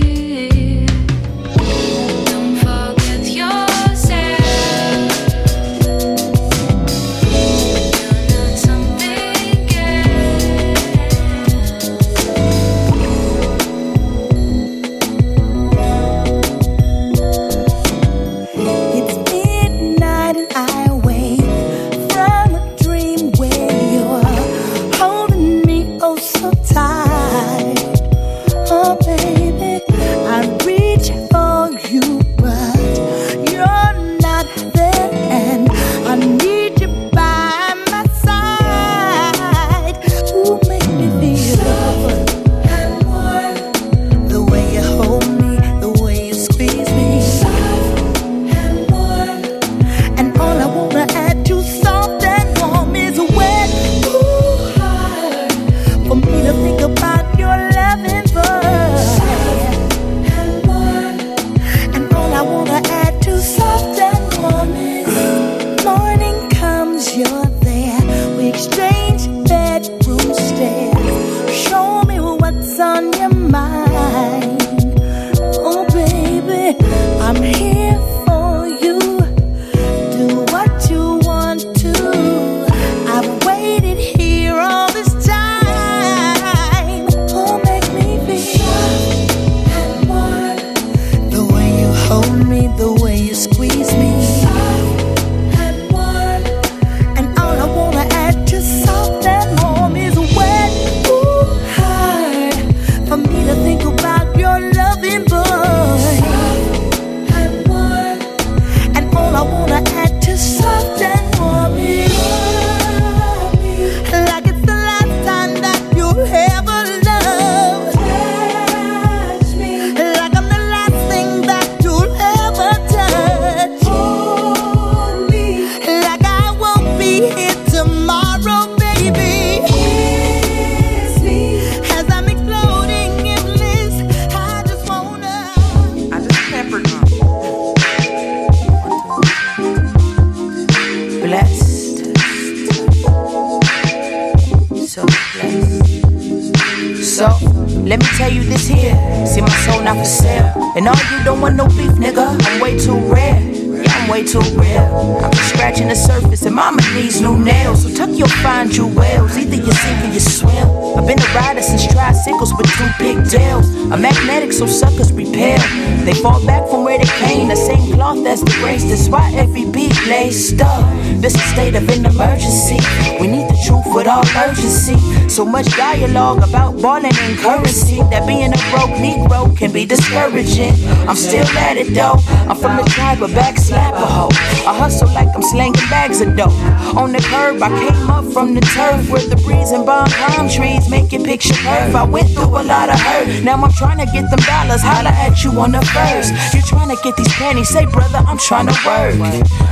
Way 154.20 154.26
too 154.26 154.40
real. 154.60 155.20
I'm 155.24 155.34
scratching 155.34 155.88
the 155.88 155.96
surface, 155.96 156.46
and 156.46 156.56
mama 156.56 156.82
needs 156.94 157.22
new 157.22 157.38
nails. 157.38 157.84
So 157.84 157.94
tuck 157.94 158.18
your 158.18 158.28
fine 158.28 158.70
jewels. 158.70 159.38
Either 159.38 159.56
you 159.56 159.72
sink 159.72 160.04
or 160.04 160.14
you 160.14 160.20
swim. 160.20 160.68
I've 160.98 161.08
been 161.08 161.20
a 161.20 161.30
rider 161.36 161.62
since 161.62 161.88
tricycles 161.88 162.54
with 162.58 162.68
two 162.78 162.90
pigtails. 163.30 163.68
I'm 163.92 164.02
magnetic, 164.02 164.54
so 164.54 164.66
suckers 164.66 165.12
repel. 165.12 165.60
They 166.06 166.14
fall 166.14 166.44
back 166.46 166.68
from 166.70 166.84
where 166.84 166.98
they 166.98 167.06
came. 167.06 167.48
The 167.48 167.56
same 167.56 167.94
cloth 167.94 168.26
as 168.26 168.42
the 168.42 168.52
grace. 168.62 168.84
That's 168.84 169.10
why 169.10 169.32
every 169.34 169.66
beat 169.66 169.96
lays 170.08 170.50
stuck. 170.50 170.86
This 171.22 171.36
is 171.36 171.42
a 171.42 171.48
state 171.54 171.76
of 171.76 171.88
an 171.90 172.06
emergency. 172.06 172.80
We 173.20 173.28
need 173.28 173.50
the 173.50 173.58
truth 173.66 173.86
with 173.94 174.08
all 174.08 174.26
urgency. 174.38 174.98
So 175.28 175.46
much 175.46 175.66
dialogue 175.76 176.44
about 176.48 176.82
balling 176.82 177.18
in 177.26 177.38
currency 177.38 177.98
that 178.12 178.26
being 178.28 178.54
a 178.54 178.62
broke 178.72 178.96
Negro 178.98 179.56
can 179.58 179.72
be 179.72 179.86
discouraging. 179.86 180.74
I'm 181.08 181.16
still 181.16 181.46
at 181.58 181.78
it 181.78 181.94
though. 181.94 182.18
I'm 182.50 182.56
from 182.56 182.78
the 182.78 182.84
tribe 182.90 183.22
of 183.22 183.34
back 183.34 183.56
slapper 183.56 184.08
hoe. 184.08 184.30
I 184.70 184.74
hustle 184.78 185.10
like 185.10 185.30
I'm 185.36 185.44
slanging 185.44 185.90
bags 185.90 186.22
of 186.22 186.36
dope. 186.36 186.54
On 186.96 187.12
the 187.12 187.20
curb, 187.20 187.62
I 187.62 187.70
came 187.70 188.10
up 188.10 188.26
from 188.32 188.54
the 188.54 188.62
turf 188.62 189.10
where 189.10 189.26
the 189.28 189.36
breeze 189.38 189.72
and 189.72 189.86
bomb 189.86 190.10
palm 190.10 190.50
trees 190.50 190.90
make 190.90 191.12
it 191.14 191.24
picture 191.24 191.54
curve. 191.56 191.96
I 191.96 192.04
went 192.04 192.30
through 192.30 192.62
a 192.62 192.64
lot 192.64 192.90
of 192.90 193.00
hurt. 193.00 193.19
Now 193.44 193.56
I'm 193.56 193.72
trying 193.72 194.00
to 194.00 194.06
get 194.12 194.30
them 194.30 194.40
dollars. 194.40 194.82
Holla 194.82 195.10
at 195.10 195.44
you 195.44 195.52
on 195.60 195.72
the 195.72 195.82
first. 195.82 196.34
You're 196.54 196.64
trying 196.64 196.90
to 196.90 196.98
get 197.04 197.16
these 197.18 197.32
pennies. 197.34 197.70
Say, 197.70 197.86
brother, 197.86 198.20
I'm 198.20 198.38
trying 198.38 198.68
to 198.68 198.76
work. 198.86 199.16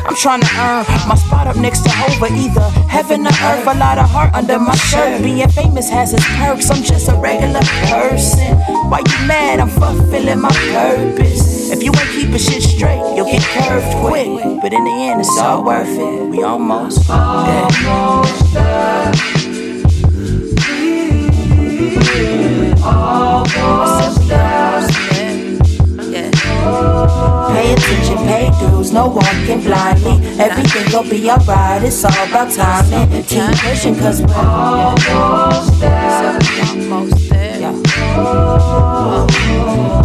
I'm 0.07 0.15
trying 0.15 0.41
to 0.41 0.49
earn 0.57 0.85
my 1.07 1.15
spot 1.15 1.47
up 1.47 1.55
next 1.57 1.81
to 1.83 1.89
Hova, 1.89 2.27
either 2.33 2.69
heaven 2.87 3.25
or 3.25 3.31
earth. 3.31 3.67
A 3.67 3.73
lot 3.77 3.97
of 3.97 4.09
heart 4.09 4.33
under 4.33 4.59
my 4.59 4.75
shirt. 4.75 5.21
Being 5.23 5.47
famous 5.49 5.89
has 5.89 6.13
its 6.13 6.25
perks. 6.37 6.69
I'm 6.69 6.83
just 6.83 7.09
a 7.09 7.15
regular 7.15 7.61
person. 7.89 8.55
Why 8.89 8.99
you 8.99 9.27
mad? 9.27 9.59
I'm 9.59 9.69
fulfilling 9.69 10.41
my 10.41 10.51
purpose. 10.71 11.71
If 11.71 11.83
you 11.83 11.91
ain't 11.91 12.09
keeping 12.11 12.37
shit 12.37 12.63
straight, 12.63 13.01
you'll 13.15 13.25
get 13.25 13.43
curved 13.43 13.87
quick. 13.97 14.27
But 14.61 14.73
in 14.73 14.83
the 14.83 14.91
end, 14.91 15.19
it's 15.21 15.37
all 15.37 15.63
worth 15.63 15.87
it. 15.87 16.29
We 16.29 16.43
almost 16.43 17.07
there. 17.07 17.67
Almost 22.88 24.27
there. 24.27 24.57
Pay 27.49 27.73
attention, 27.73 28.17
pay 28.17 28.49
dues, 28.59 28.91
no 28.91 29.07
walking 29.07 29.61
blindly. 29.61 30.15
Everything 30.39 30.91
gon' 30.91 31.09
be 31.09 31.29
alright, 31.29 31.83
it's 31.83 32.03
all 32.05 32.11
about 32.27 32.51
timing. 32.51 33.23
Keep 33.23 33.43
pushing, 33.59 33.95
cause 33.95 34.21
we're 34.21 34.33
almost 34.35 35.79
there. 35.79 36.39
Almost 36.91 37.17
there. 37.17 37.26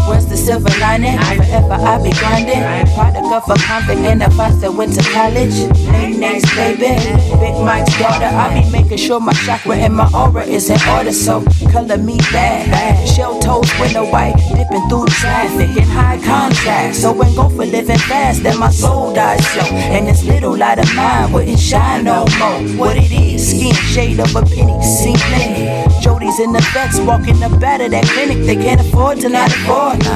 Where's 0.09 0.27
the 0.27 0.37
silver 0.37 0.69
lining? 0.81 1.19
Forever 1.19 1.75
I 1.75 2.03
be 2.03 2.11
grinding. 2.13 2.63
Product 2.95 3.33
of 3.33 3.49
a 3.49 3.55
convict 3.63 4.01
and 4.01 4.23
a 4.23 4.29
boss 4.31 4.57
that 4.61 4.73
went 4.73 4.95
to 4.95 5.03
college. 5.11 5.55
Name 5.91 6.21
names, 6.21 6.45
baby. 6.55 6.93
Big 7.41 7.55
Mike's 7.65 7.97
daughter. 7.99 8.27
I 8.27 8.63
be 8.63 8.71
making 8.71 8.99
sure 8.99 9.21
my 9.21 9.33
chakra 9.33 9.77
and 9.77 9.95
my 9.95 10.11
aura 10.13 10.45
is 10.45 10.69
in 10.69 10.79
order. 10.89 11.13
So 11.13 11.45
color 11.71 11.97
me 11.97 12.19
bad. 12.33 13.09
Shell 13.09 13.41
toes 13.41 13.71
winter 13.81 14.05
white, 14.05 14.37
dipping 14.55 14.89
through 14.89 15.07
traffic 15.07 15.77
in 15.77 15.89
high 15.89 16.19
contrast. 16.19 17.01
So 17.01 17.13
when 17.13 17.35
go 17.35 17.49
for 17.49 17.65
living 17.65 17.99
fast, 17.99 18.43
then 18.43 18.59
my 18.59 18.71
soul 18.71 19.15
dies 19.15 19.47
slow. 19.49 19.65
And 19.65 20.07
this 20.07 20.25
little 20.25 20.57
light 20.57 20.79
of 20.79 20.95
mine 20.95 21.33
wouldn't 21.33 21.59
shine 21.59 22.05
no 22.05 22.27
more. 22.39 22.61
What 22.77 22.97
it 22.97 23.13
is, 23.13 23.49
skin 23.49 23.75
shade 23.75 24.21
of 24.21 24.35
a 24.35 24.43
penny, 24.43 24.83
see 24.83 25.15
plenty. 25.17 25.92
Jody's 26.23 26.39
in 26.39 26.53
the 26.53 26.61
vets, 26.73 27.01
walking 27.01 27.41
the 27.41 27.49
bed 27.59 27.81
of 27.81 27.91
that 27.91 28.05
clinic. 28.05 28.47
They 28.47 28.55
can't 28.55 28.81
afford 28.81 29.19
to 29.21 29.29
not 29.29 29.51
afford. 29.51 30.07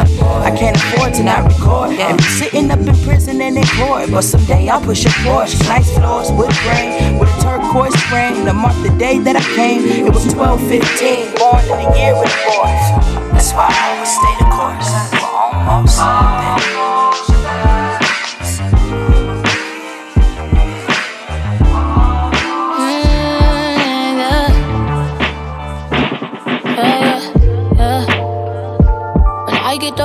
I 0.47 0.55
can't 0.57 0.77
afford 0.77 1.15
to 1.15 1.25
not 1.25 1.51
record. 1.51 1.99
And 1.99 2.17
be 2.17 2.23
sitting 2.23 2.71
up 2.71 2.79
in 2.79 2.95
prison 3.03 3.41
and 3.41 3.59
in 3.59 3.67
court. 3.75 4.11
But 4.13 4.23
someday 4.23 4.69
I'll 4.69 4.81
push 4.81 5.05
a 5.05 5.09
Porsche. 5.27 5.59
Nice 5.67 5.93
floors, 5.99 6.31
wood 6.31 6.53
grain, 6.63 7.19
with 7.19 7.29
a 7.29 7.43
turquoise 7.43 7.97
frame. 8.07 8.45
To 8.45 8.53
mark 8.53 8.77
the 8.85 8.97
day 8.97 9.19
that 9.19 9.35
I 9.35 9.43
came, 9.57 9.83
it 10.07 10.15
was 10.15 10.33
1215. 10.33 11.35
Born 11.43 11.65
in 11.75 11.91
the 11.91 11.99
year 11.99 12.15
with 12.15 12.31
a 12.31 12.41
boys. 12.55 12.87
That's 13.35 13.53
why 13.53 13.67
I 13.67 13.91
always 13.91 14.13
stay 14.15 14.35
the 14.39 14.47
course. 14.55 14.91
We're 15.11 15.75
almost 15.75 15.99
there. 15.99 16.76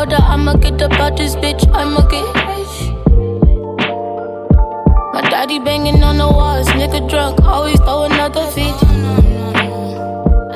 When 0.02 0.14
I'ma 0.14 0.54
get 0.54 0.82
up 0.82 1.16
this 1.16 1.36
bitch, 1.36 1.62
I'ma 1.76 2.02
get 2.10 2.26
rich. 2.50 2.76
My 5.14 5.22
daddy 5.30 5.60
banging 5.60 6.02
on 6.02 6.18
the 6.18 6.28
walls, 6.28 6.68
nigga 6.70 7.08
drunk, 7.08 7.40
always 7.44 7.80
throw 7.82 8.06
another 8.06 8.48
fit. 8.48 8.74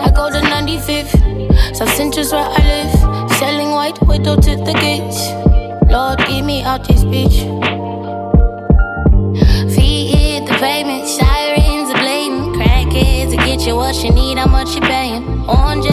I 0.01 0.09
go 0.15 0.31
to 0.31 0.41
95th, 0.41 1.75
South 1.75 1.93
Central's 1.93 2.31
where 2.33 2.41
I 2.41 2.57
live. 2.57 3.31
Selling 3.37 3.69
white 3.69 4.01
widow 4.07 4.35
to 4.35 4.55
the 4.55 4.73
gates. 4.81 5.29
Lord, 5.91 6.17
get 6.25 6.43
me 6.43 6.63
out 6.63 6.87
this 6.87 7.03
bitch. 7.03 7.45
Feet 9.75 10.15
hit 10.15 10.47
the 10.47 10.55
pavement, 10.55 11.05
sirens 11.05 11.91
are 11.91 11.99
blatant. 12.01 12.55
Crackheads 12.55 13.29
to 13.29 13.37
get 13.37 13.61
you 13.67 13.75
what 13.75 13.95
you 14.03 14.11
need, 14.11 14.39
how 14.39 14.47
much 14.47 14.73
you 14.73 14.81
paying. 14.81 15.23
Orange 15.47 15.85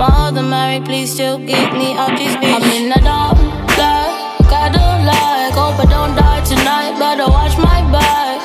feet. 0.00 0.08
My 0.08 0.28
other 0.28 0.42
married, 0.42 0.84
please 0.84 1.12
still 1.12 1.38
get 1.38 1.72
me 1.72 1.94
out 1.94 2.16
this 2.16 2.34
bitch. 2.36 2.54
I'm 2.54 2.70
in 2.70 2.88
the 2.88 3.00
dark, 3.00 3.38
like, 3.76 4.48
gotta 4.48 5.04
like. 5.04 5.54
Hope 5.54 5.78
I 5.78 5.86
don't 5.88 6.14
die 6.16 6.44
tonight, 6.44 6.98
better 6.98 7.28
watch 7.30 7.56
my 7.58 7.80
back. 7.92 8.40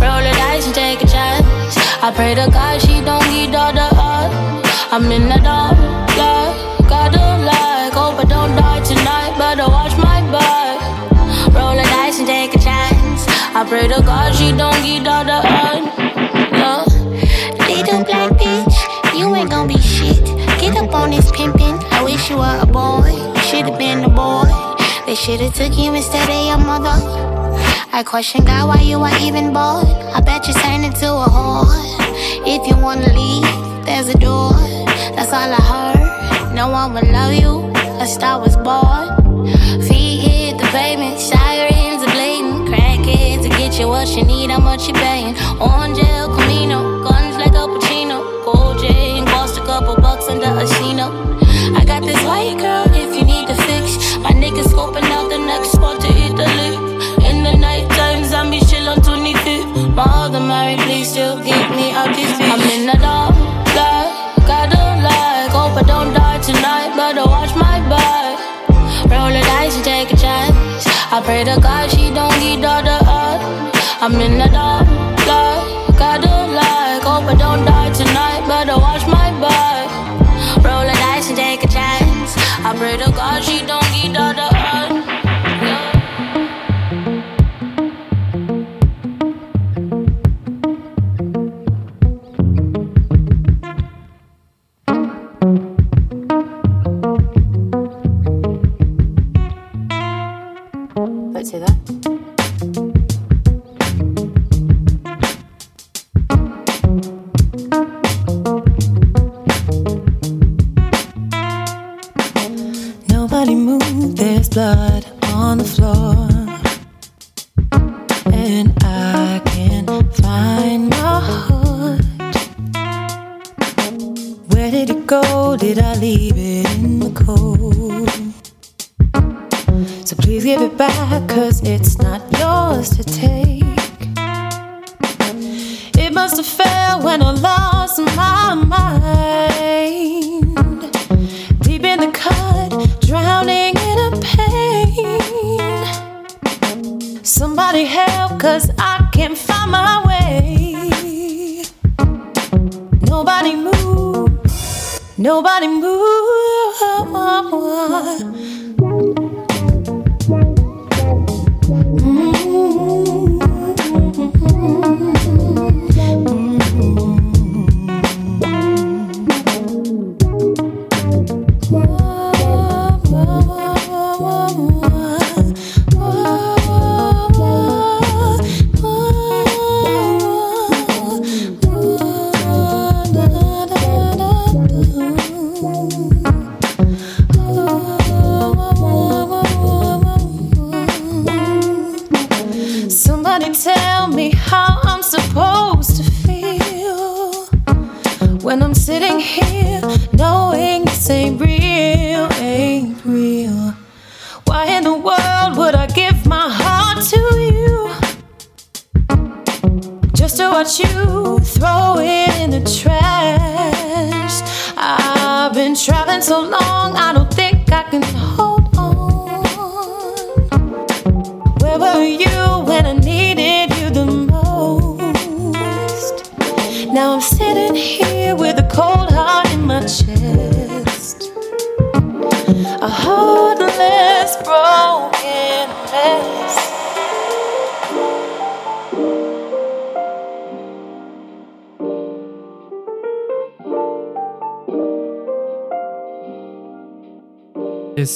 Roll 0.00 0.22
the 0.22 0.32
dice 0.32 0.66
and 0.66 0.74
take 0.74 1.02
a 1.02 1.06
chance. 1.06 1.76
I 2.02 2.12
pray 2.14 2.34
to 2.34 2.50
God 2.50 2.80
she 2.80 3.00
don't 3.04 3.24
get 3.30 3.54
all 3.54 3.72
the 3.72 3.88
art. 3.96 4.32
I'm 4.90 5.10
in 5.12 5.28
the 5.28 5.38
dark, 5.42 5.76
like, 6.16 6.88
gotta 6.88 7.24
like. 7.44 7.92
Hope 7.92 8.18
I 8.18 8.24
don't 8.24 8.56
die 8.56 8.82
tonight, 8.84 9.36
better 9.38 9.68
watch 9.68 9.96
my 9.96 10.20
back. 10.32 10.78
Roll 11.54 11.76
the 11.76 11.82
dice 11.82 12.18
and 12.18 12.28
take 12.28 12.54
a 12.54 12.58
chance. 12.58 13.26
I 13.54 13.64
pray 13.68 13.88
to 13.88 14.00
God 14.02 14.34
she 14.34 14.52
don't 14.52 14.80
get 14.82 15.06
all 15.06 15.24
the 15.24 15.38
art. 15.46 15.57
Get 21.18 21.26
up 21.26 21.34
on 21.34 21.54
this 21.54 21.60
pimpin'. 21.60 21.92
I 21.92 22.02
wish 22.04 22.30
you 22.30 22.36
were 22.36 22.58
a 22.60 22.66
boy. 22.66 23.10
You 23.10 23.42
Should've 23.42 23.78
been 23.78 24.04
a 24.04 24.08
boy. 24.08 24.44
They 25.06 25.14
should've 25.14 25.54
took 25.54 25.76
you 25.76 25.94
instead 25.94 26.28
of 26.28 26.46
your 26.46 26.58
mother. 26.58 26.94
I 27.92 28.04
question 28.04 28.44
God 28.44 28.68
why 28.68 28.82
you 28.82 29.00
are 29.02 29.18
even 29.18 29.52
born. 29.52 29.86
I 30.14 30.20
bet 30.20 30.46
you 30.46 30.54
turned 30.54 30.84
into 30.84 31.06
a 31.06 31.26
whore. 31.26 31.66
If 32.46 32.66
you 32.68 32.76
wanna 32.80 33.12
leave, 33.12 33.84
there's 33.84 34.08
a 34.08 34.18
door. 34.18 34.52
That's 35.16 35.32
all 35.32 35.52
I 35.52 35.62
heard. 35.72 36.54
No 36.54 36.68
one 36.68 36.94
will 36.94 37.10
love 37.10 37.34
you. 37.34 37.72
A 38.00 38.06
star 38.06 38.40
was 38.40 38.56
born. 38.56 39.46
Feet 39.82 40.20
hit 40.20 40.58
the 40.58 40.66
pavement, 40.70 41.18
sirens 41.18 42.02
are 42.04 42.12
blatant. 42.12 42.68
Crackheads 42.68 43.42
to 43.42 43.48
get 43.48 43.78
you 43.80 43.88
what 43.88 44.08
you 44.16 44.24
need, 44.24 44.50
how 44.50 44.60
much 44.60 44.86
you 44.86 44.94
paying. 44.94 45.34
Orange 45.60 45.98
El 45.98 46.28
Camino, 46.36 46.87
pray 71.38 71.54
to 71.54 71.60
God 71.60 71.90
she 71.90 72.10
don't 72.10 72.36
get 72.40 72.64
all 72.64 72.82
the 72.82 72.98
art. 73.06 73.40
I'm 74.00 74.20
in 74.20 74.38
the 74.38 74.48
dark, 74.48 74.77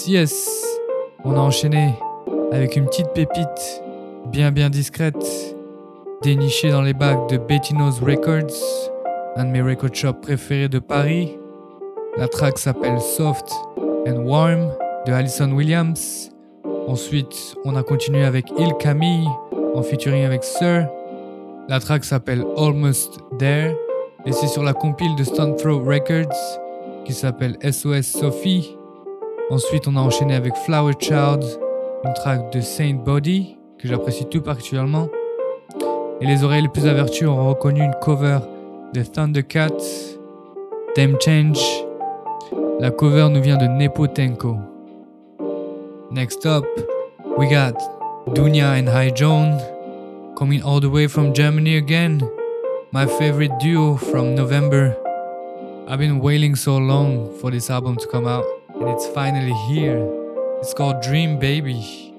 Yes. 0.07 0.64
On 1.24 1.34
a 1.34 1.38
enchaîné 1.38 1.94
avec 2.50 2.76
une 2.76 2.86
petite 2.86 3.12
pépite 3.14 3.82
bien 4.26 4.50
bien 4.50 4.68
discrète, 4.68 5.55
dénichée 6.22 6.70
dans 6.70 6.82
les 6.82 6.94
bacs 6.94 7.28
de 7.28 7.36
Bettino's 7.36 8.00
Records, 8.00 8.90
un 9.36 9.44
de 9.44 9.50
mes 9.50 9.62
record 9.62 9.94
shops 9.94 10.20
préférés 10.20 10.68
de 10.68 10.78
Paris. 10.78 11.36
La 12.16 12.26
track 12.26 12.59
s'appelle 12.59 13.00
Soft 13.00 13.53
and 14.07 14.24
Warm 14.24 14.72
de 15.07 15.12
Alison 15.12 15.53
Williams. 15.53 16.30
Ensuite, 16.88 17.55
on 17.64 17.76
a 17.76 17.82
continué 17.82 18.24
avec 18.24 18.46
Il 18.59 18.74
Camille 18.78 19.28
en 19.74 19.82
featuring 19.82 20.24
avec 20.24 20.42
Sir. 20.42 20.88
La 21.68 21.78
track 21.78 22.05
s'appelle 22.05 22.44
Almost 22.57 23.18
There 23.38 23.76
et 24.26 24.32
c'est 24.32 24.48
sur 24.48 24.62
la 24.64 24.72
compile 24.72 25.14
de 25.16 25.24
Stone 25.24 25.55
Throw 25.57 25.78
Records 25.84 26.61
qui 27.05 27.12
s'appelle 27.12 27.57
SOS 27.62 28.03
Sophie. 28.03 28.76
Ensuite, 29.53 29.86
on 29.86 29.96
a 29.96 30.00
enchaîné 30.00 30.34
avec 30.34 30.57
Flower 30.57 30.94
Child, 30.98 31.44
une 32.07 32.14
track 32.14 32.50
de 32.55 32.62
Saint 32.62 32.94
Body 32.94 33.59
que 33.78 33.86
j'apprécie 33.86 34.24
tout 34.24 34.40
particulièrement. 34.40 35.09
Et 36.22 36.26
les 36.26 36.42
oreilles 36.42 36.62
les 36.62 36.68
plus 36.68 36.86
averties 36.86 37.26
ont 37.26 37.50
reconnu 37.50 37.82
une 37.82 37.94
cover 38.00 38.38
de 38.94 39.03
Thundercat, 39.03 39.76
Them 40.94 41.18
Change. 41.20 41.61
La 42.80 42.90
cover 42.90 43.28
nous 43.28 43.42
vient 43.42 43.59
de 43.59 43.66
Nepotenko. 43.66 44.57
Next 46.11 46.46
up, 46.46 46.64
we 47.36 47.46
got 47.46 47.74
Dunya 48.28 48.80
and 48.80 48.88
High 48.88 49.14
Joan 49.14 49.59
coming 50.34 50.62
all 50.62 50.80
the 50.80 50.88
way 50.88 51.09
from 51.09 51.34
Germany 51.34 51.76
again. 51.76 52.22
My 52.90 53.05
favorite 53.05 53.53
duo 53.61 53.96
from 53.96 54.34
November. 54.34 54.96
I've 55.86 55.98
been 55.98 56.20
waiting 56.20 56.57
so 56.57 56.78
long 56.78 57.28
for 57.38 57.50
this 57.50 57.68
album 57.68 57.96
to 57.96 58.07
come 58.07 58.26
out, 58.26 58.46
and 58.83 58.91
it's 58.91 59.07
finally 59.07 59.53
here. 59.68 60.03
It's 60.59 60.74
called 60.74 61.03
Dream 61.03 61.39
Baby, 61.39 62.12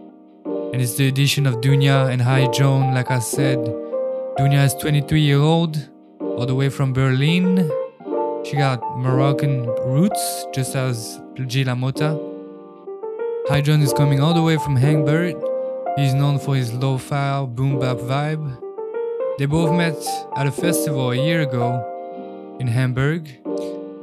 and 0.46 0.82
it's 0.82 0.96
the 0.96 1.10
edition 1.10 1.46
of 1.46 1.56
Dunya 1.56 2.10
and 2.10 2.22
High 2.22 2.48
Joan. 2.48 2.94
Like 2.94 3.12
I 3.12 3.20
said, 3.20 3.58
Dunya 4.40 4.64
is 4.64 4.74
23 4.76 5.20
year 5.20 5.40
old, 5.40 5.90
all 6.22 6.46
the 6.46 6.56
way 6.56 6.70
from 6.70 6.94
Berlin. 6.94 7.70
She 8.46 8.56
got 8.56 8.80
Moroccan 8.98 9.66
roots, 9.86 10.46
just 10.54 10.76
as 10.78 11.20
Gila 11.36 11.76
Mota. 11.76 12.18
High 13.50 13.60
Joan 13.60 13.82
is 13.82 13.92
coming 13.92 14.22
all 14.22 14.34
the 14.34 14.42
way 14.42 14.56
from 14.56 14.78
Hamburg. 14.78 15.36
He's 15.98 16.14
known 16.14 16.40
for 16.40 16.56
his 16.56 16.72
lo-fi 16.74 17.44
boom 17.44 17.78
bap 17.78 17.98
vibe. 17.98 18.58
They 19.38 19.48
both 19.48 19.74
met 19.74 20.00
at 20.38 20.48
a 20.48 20.52
festival 20.52 21.12
a 21.12 21.16
year 21.16 21.42
ago 21.42 22.58
in 22.62 22.68
Hamburg, 22.68 23.28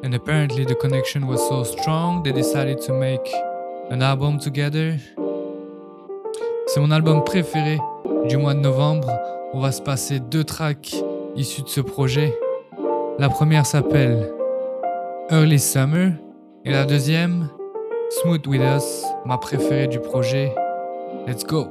and 0.02 0.14
apparently 0.14 0.64
the 0.64 0.74
connection 0.74 1.26
was 1.26 1.40
so 1.48 1.64
strong 1.64 2.22
they 2.22 2.32
decided 2.32 2.80
to 2.82 2.92
make 2.92 3.32
an 3.90 4.02
album 4.02 4.38
together. 4.38 4.98
C'est 6.66 6.80
mon 6.80 6.90
album 6.90 7.24
préféré 7.24 7.78
du 8.28 8.36
mois 8.36 8.54
de 8.54 8.60
novembre. 8.60 9.10
On 9.52 9.60
va 9.60 9.72
se 9.72 9.82
passer 9.82 10.20
deux 10.20 10.44
tracks 10.44 10.94
issus 11.36 11.62
de 11.62 11.68
ce 11.68 11.80
projet. 11.80 12.32
La 13.18 13.28
première 13.28 13.66
s'appelle 13.66 14.32
Early 15.30 15.58
Summer 15.58 16.12
et 16.64 16.70
la 16.70 16.84
deuxième 16.84 17.48
Smooth 18.22 18.46
With 18.46 18.62
Us, 18.62 19.04
ma 19.24 19.38
préférée 19.38 19.88
du 19.88 20.00
projet. 20.00 20.54
Let's 21.26 21.44
go! 21.44 21.68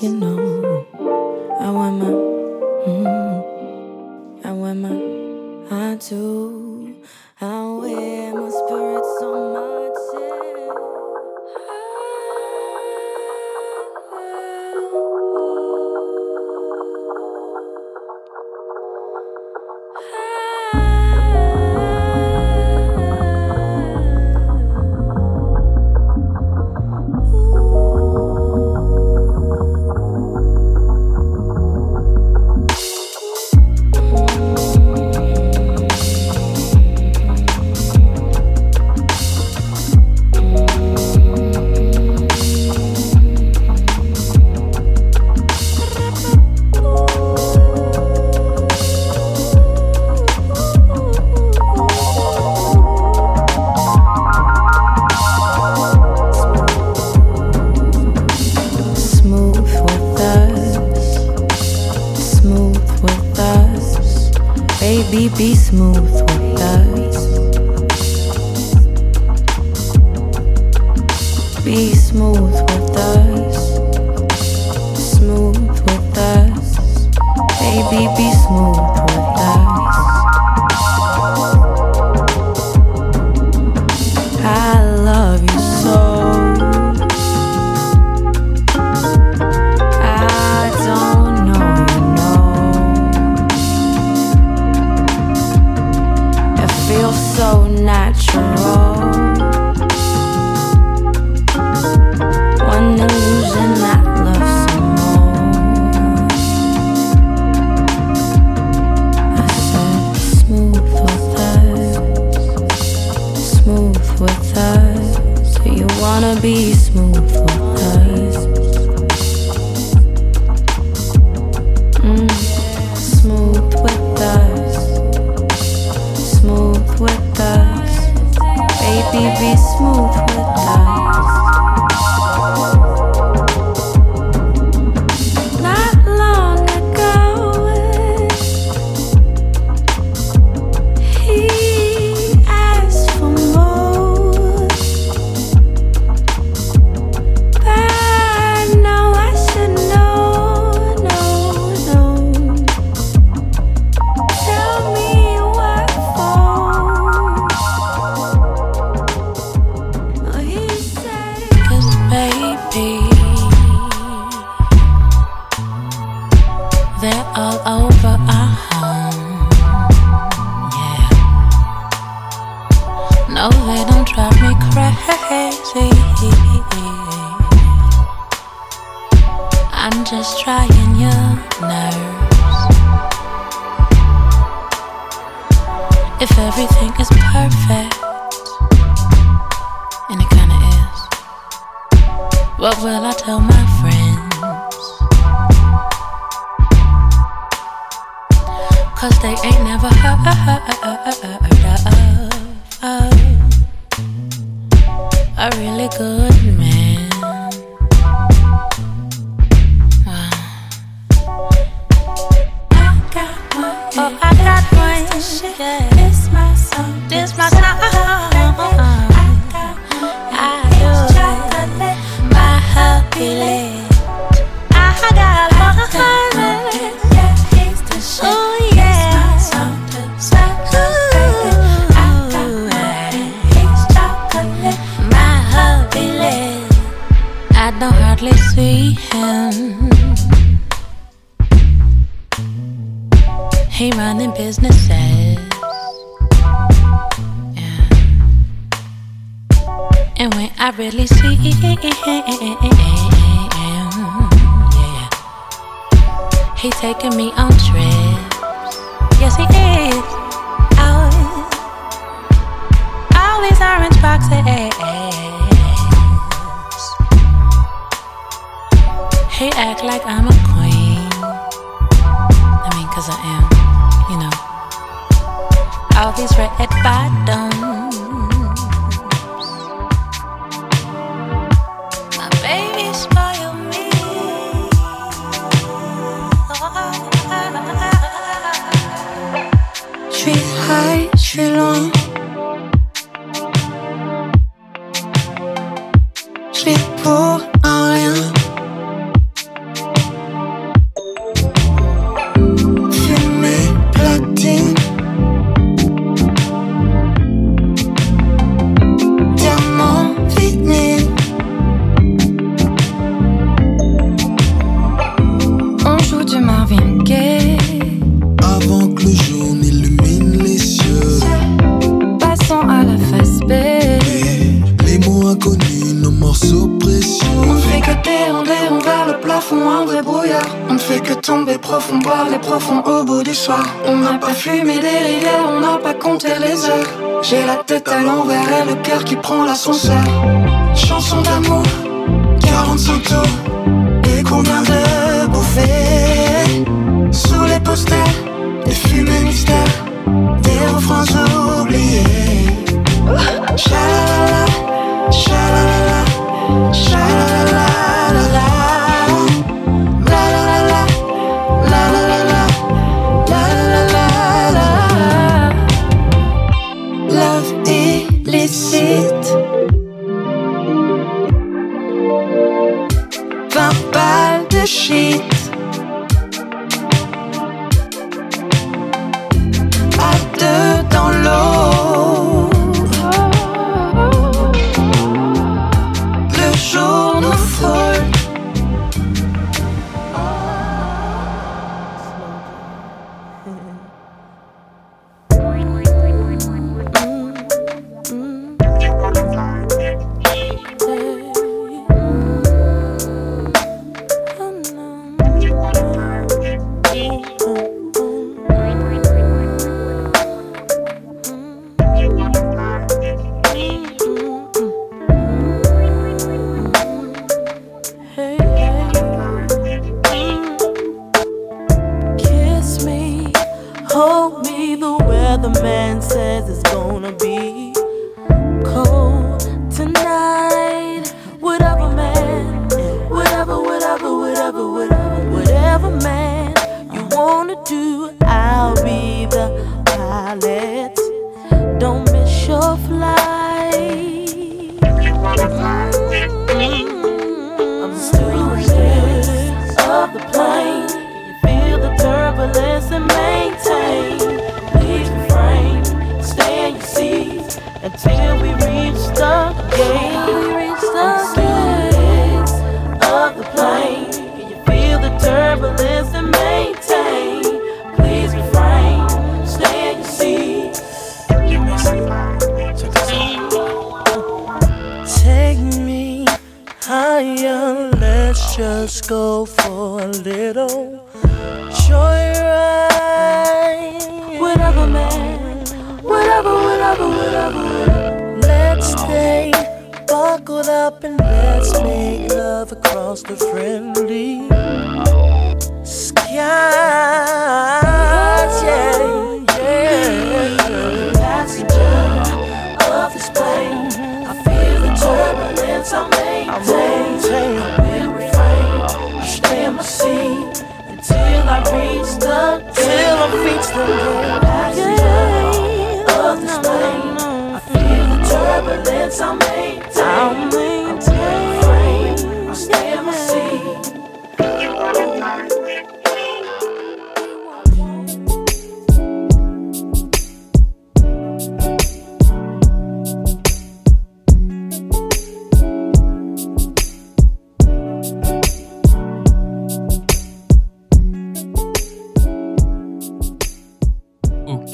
you 0.00 0.10
know. 0.10 0.86
I 1.60 1.70
want 1.70 1.98
my, 1.98 2.10
mm, 2.86 4.44
I 4.44 4.52
want 4.52 4.78
my, 4.78 4.94
I 5.76 5.96
do. 5.96 6.67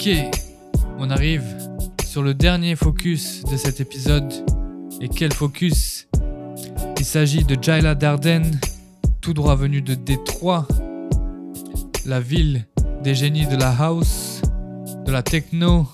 Ok, 0.06 0.12
on 0.98 1.08
arrive 1.08 1.56
sur 2.04 2.22
le 2.22 2.34
dernier 2.34 2.76
focus 2.76 3.42
de 3.50 3.56
cet 3.56 3.80
épisode. 3.80 4.30
Et 5.00 5.08
quel 5.08 5.32
focus? 5.32 6.08
Il 6.98 7.06
s'agit 7.06 7.42
de 7.42 7.56
Jaila 7.58 7.94
Darden, 7.94 8.42
tout 9.22 9.32
droit 9.32 9.54
venu 9.54 9.80
de 9.80 9.94
Détroit, 9.94 10.68
la 12.04 12.20
ville 12.20 12.66
des 13.02 13.14
génies 13.14 13.46
de 13.46 13.56
la 13.56 13.70
house, 13.70 14.42
de 15.06 15.10
la 15.10 15.22
techno, 15.22 15.88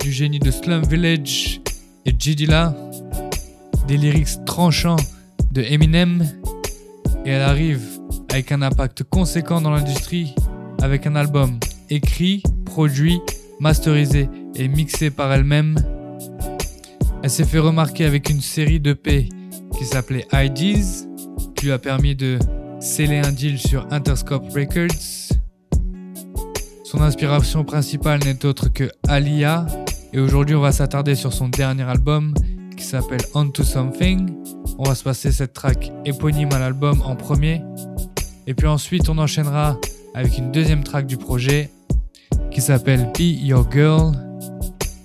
du 0.00 0.10
génie 0.10 0.38
de 0.38 0.50
Slum 0.50 0.82
Village 0.82 1.60
et 2.06 2.14
Jidila, 2.18 2.74
des 3.88 3.98
lyrics 3.98 4.42
tranchants 4.46 4.96
de 5.50 5.60
Eminem, 5.60 6.26
et 7.26 7.30
elle 7.30 7.42
arrive 7.42 7.82
avec 8.30 8.52
un 8.52 8.62
impact 8.62 9.02
conséquent 9.02 9.60
dans 9.60 9.70
l'industrie, 9.70 10.34
avec 10.80 11.06
un 11.06 11.14
album 11.14 11.58
écrit 11.90 12.42
produit, 12.72 13.20
masterisé 13.60 14.30
et 14.54 14.66
mixé 14.66 15.10
par 15.10 15.30
elle-même. 15.30 15.76
Elle 17.22 17.28
s'est 17.28 17.44
fait 17.44 17.58
remarquer 17.58 18.06
avec 18.06 18.30
une 18.30 18.40
série 18.40 18.80
de 18.80 18.94
P 18.94 19.28
qui 19.76 19.84
s'appelait 19.84 20.26
IDs, 20.32 21.06
qui 21.54 21.66
lui 21.66 21.72
a 21.72 21.78
permis 21.78 22.16
de 22.16 22.38
sceller 22.80 23.18
un 23.18 23.30
deal 23.30 23.58
sur 23.58 23.86
Interscope 23.90 24.50
Records. 24.54 25.36
Son 26.82 27.02
inspiration 27.02 27.62
principale 27.62 28.20
n'est 28.24 28.46
autre 28.46 28.72
que 28.72 28.90
Alia, 29.06 29.66
et 30.14 30.18
aujourd'hui 30.18 30.54
on 30.54 30.62
va 30.62 30.72
s'attarder 30.72 31.14
sur 31.14 31.34
son 31.34 31.48
dernier 31.48 31.82
album 31.82 32.32
qui 32.74 32.84
s'appelle 32.84 33.20
Onto 33.34 33.64
Something. 33.64 34.30
On 34.78 34.84
va 34.84 34.94
se 34.94 35.04
passer 35.04 35.30
cette 35.30 35.52
track 35.52 35.92
éponyme 36.06 36.54
à 36.54 36.58
l'album 36.58 37.02
en 37.02 37.16
premier, 37.16 37.60
et 38.46 38.54
puis 38.54 38.66
ensuite 38.66 39.10
on 39.10 39.18
enchaînera 39.18 39.76
avec 40.14 40.38
une 40.38 40.50
deuxième 40.52 40.82
track 40.84 41.06
du 41.06 41.18
projet 41.18 41.68
qui 42.52 42.60
s'appelle 42.60 43.10
Be 43.14 43.20
Your 43.20 43.66
Girl. 43.70 44.12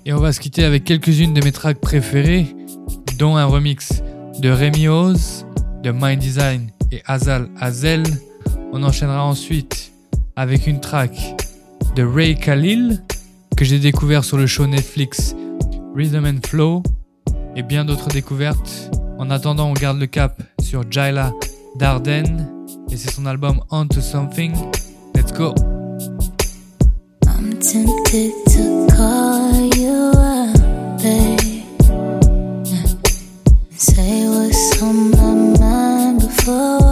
Et 0.06 0.14
on 0.14 0.20
va 0.20 0.32
se 0.32 0.40
quitter 0.40 0.64
avec 0.64 0.84
quelques-unes 0.84 1.34
de 1.34 1.44
mes 1.44 1.52
tracks 1.52 1.80
préférées, 1.80 2.56
dont 3.18 3.36
un 3.36 3.46
remix 3.46 4.02
de 4.40 4.50
Remy 4.50 4.88
Oz, 4.88 5.46
de 5.84 5.92
Mind 5.92 6.20
Design 6.20 6.70
et 6.92 7.02
Azal 7.06 7.50
Azel. 7.60 8.04
On 8.74 8.84
enchaînera 8.84 9.24
ensuite 9.24 9.92
avec 10.36 10.68
une 10.68 10.80
track 10.80 11.36
de 11.96 12.04
Ray 12.04 12.36
Khalil 12.36 13.04
que 13.56 13.66
j'ai 13.66 13.80
découvert 13.80 14.24
sur 14.24 14.38
le 14.38 14.46
show 14.46 14.68
Netflix 14.68 15.36
Rhythm 15.96 16.26
and 16.26 16.48
Flow 16.48 16.84
et 17.56 17.64
bien 17.64 17.86
d'autres 17.86 18.10
découvertes. 18.10 18.92
En 19.18 19.30
attendant, 19.30 19.70
on 19.70 19.74
garde 19.74 20.00
le 20.00 20.06
cap 20.06 20.42
sur 20.62 20.90
Jaila 20.90 21.32
Darden 21.78 22.48
et 22.92 22.98
c'est 22.98 23.12
son 23.12 23.26
album 23.26 23.62
On 23.72 23.88
to 23.88 24.00
Something. 24.00 24.54
Let's 25.16 25.34
go! 25.34 25.77
Say 33.80 34.28
what's 34.28 34.82
on 34.82 35.12
my 35.12 35.60
mind 35.60 36.20
before 36.22 36.87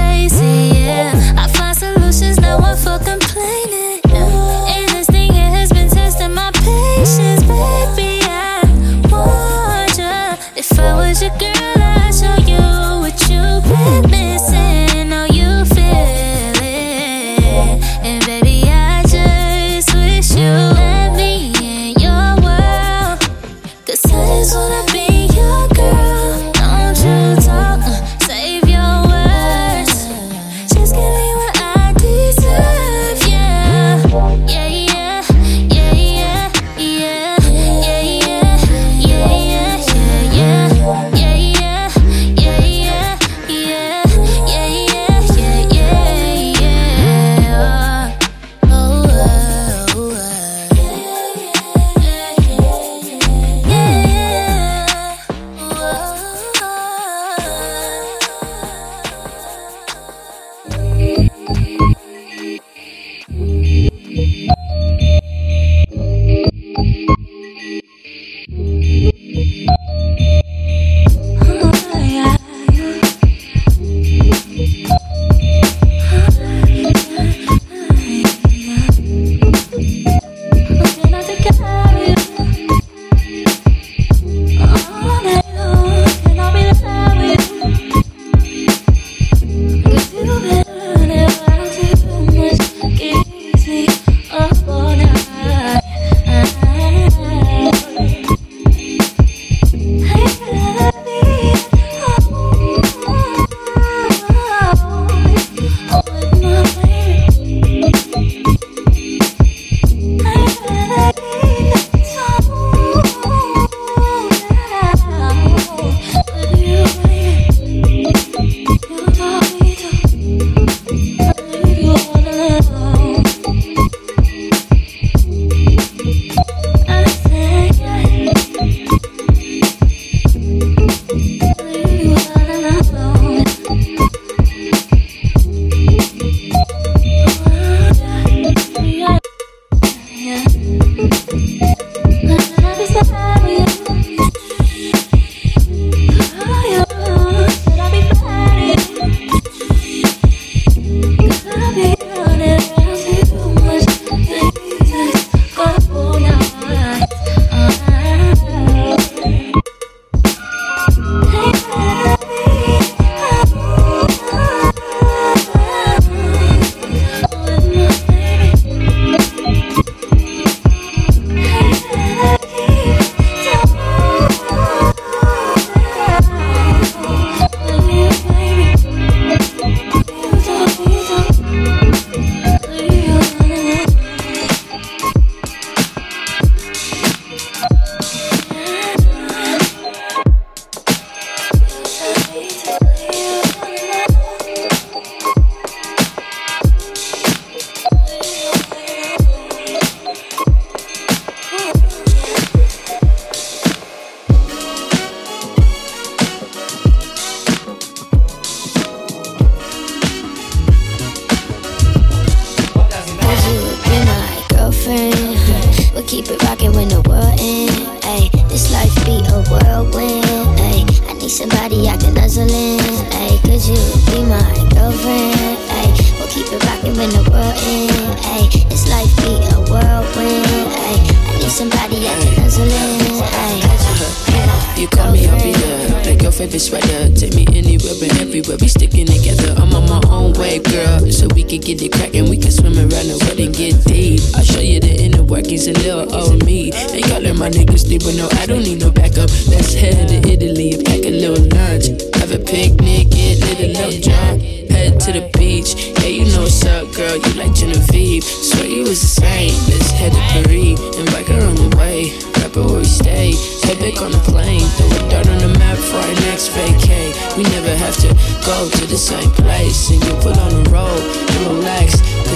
faces 0.00 0.49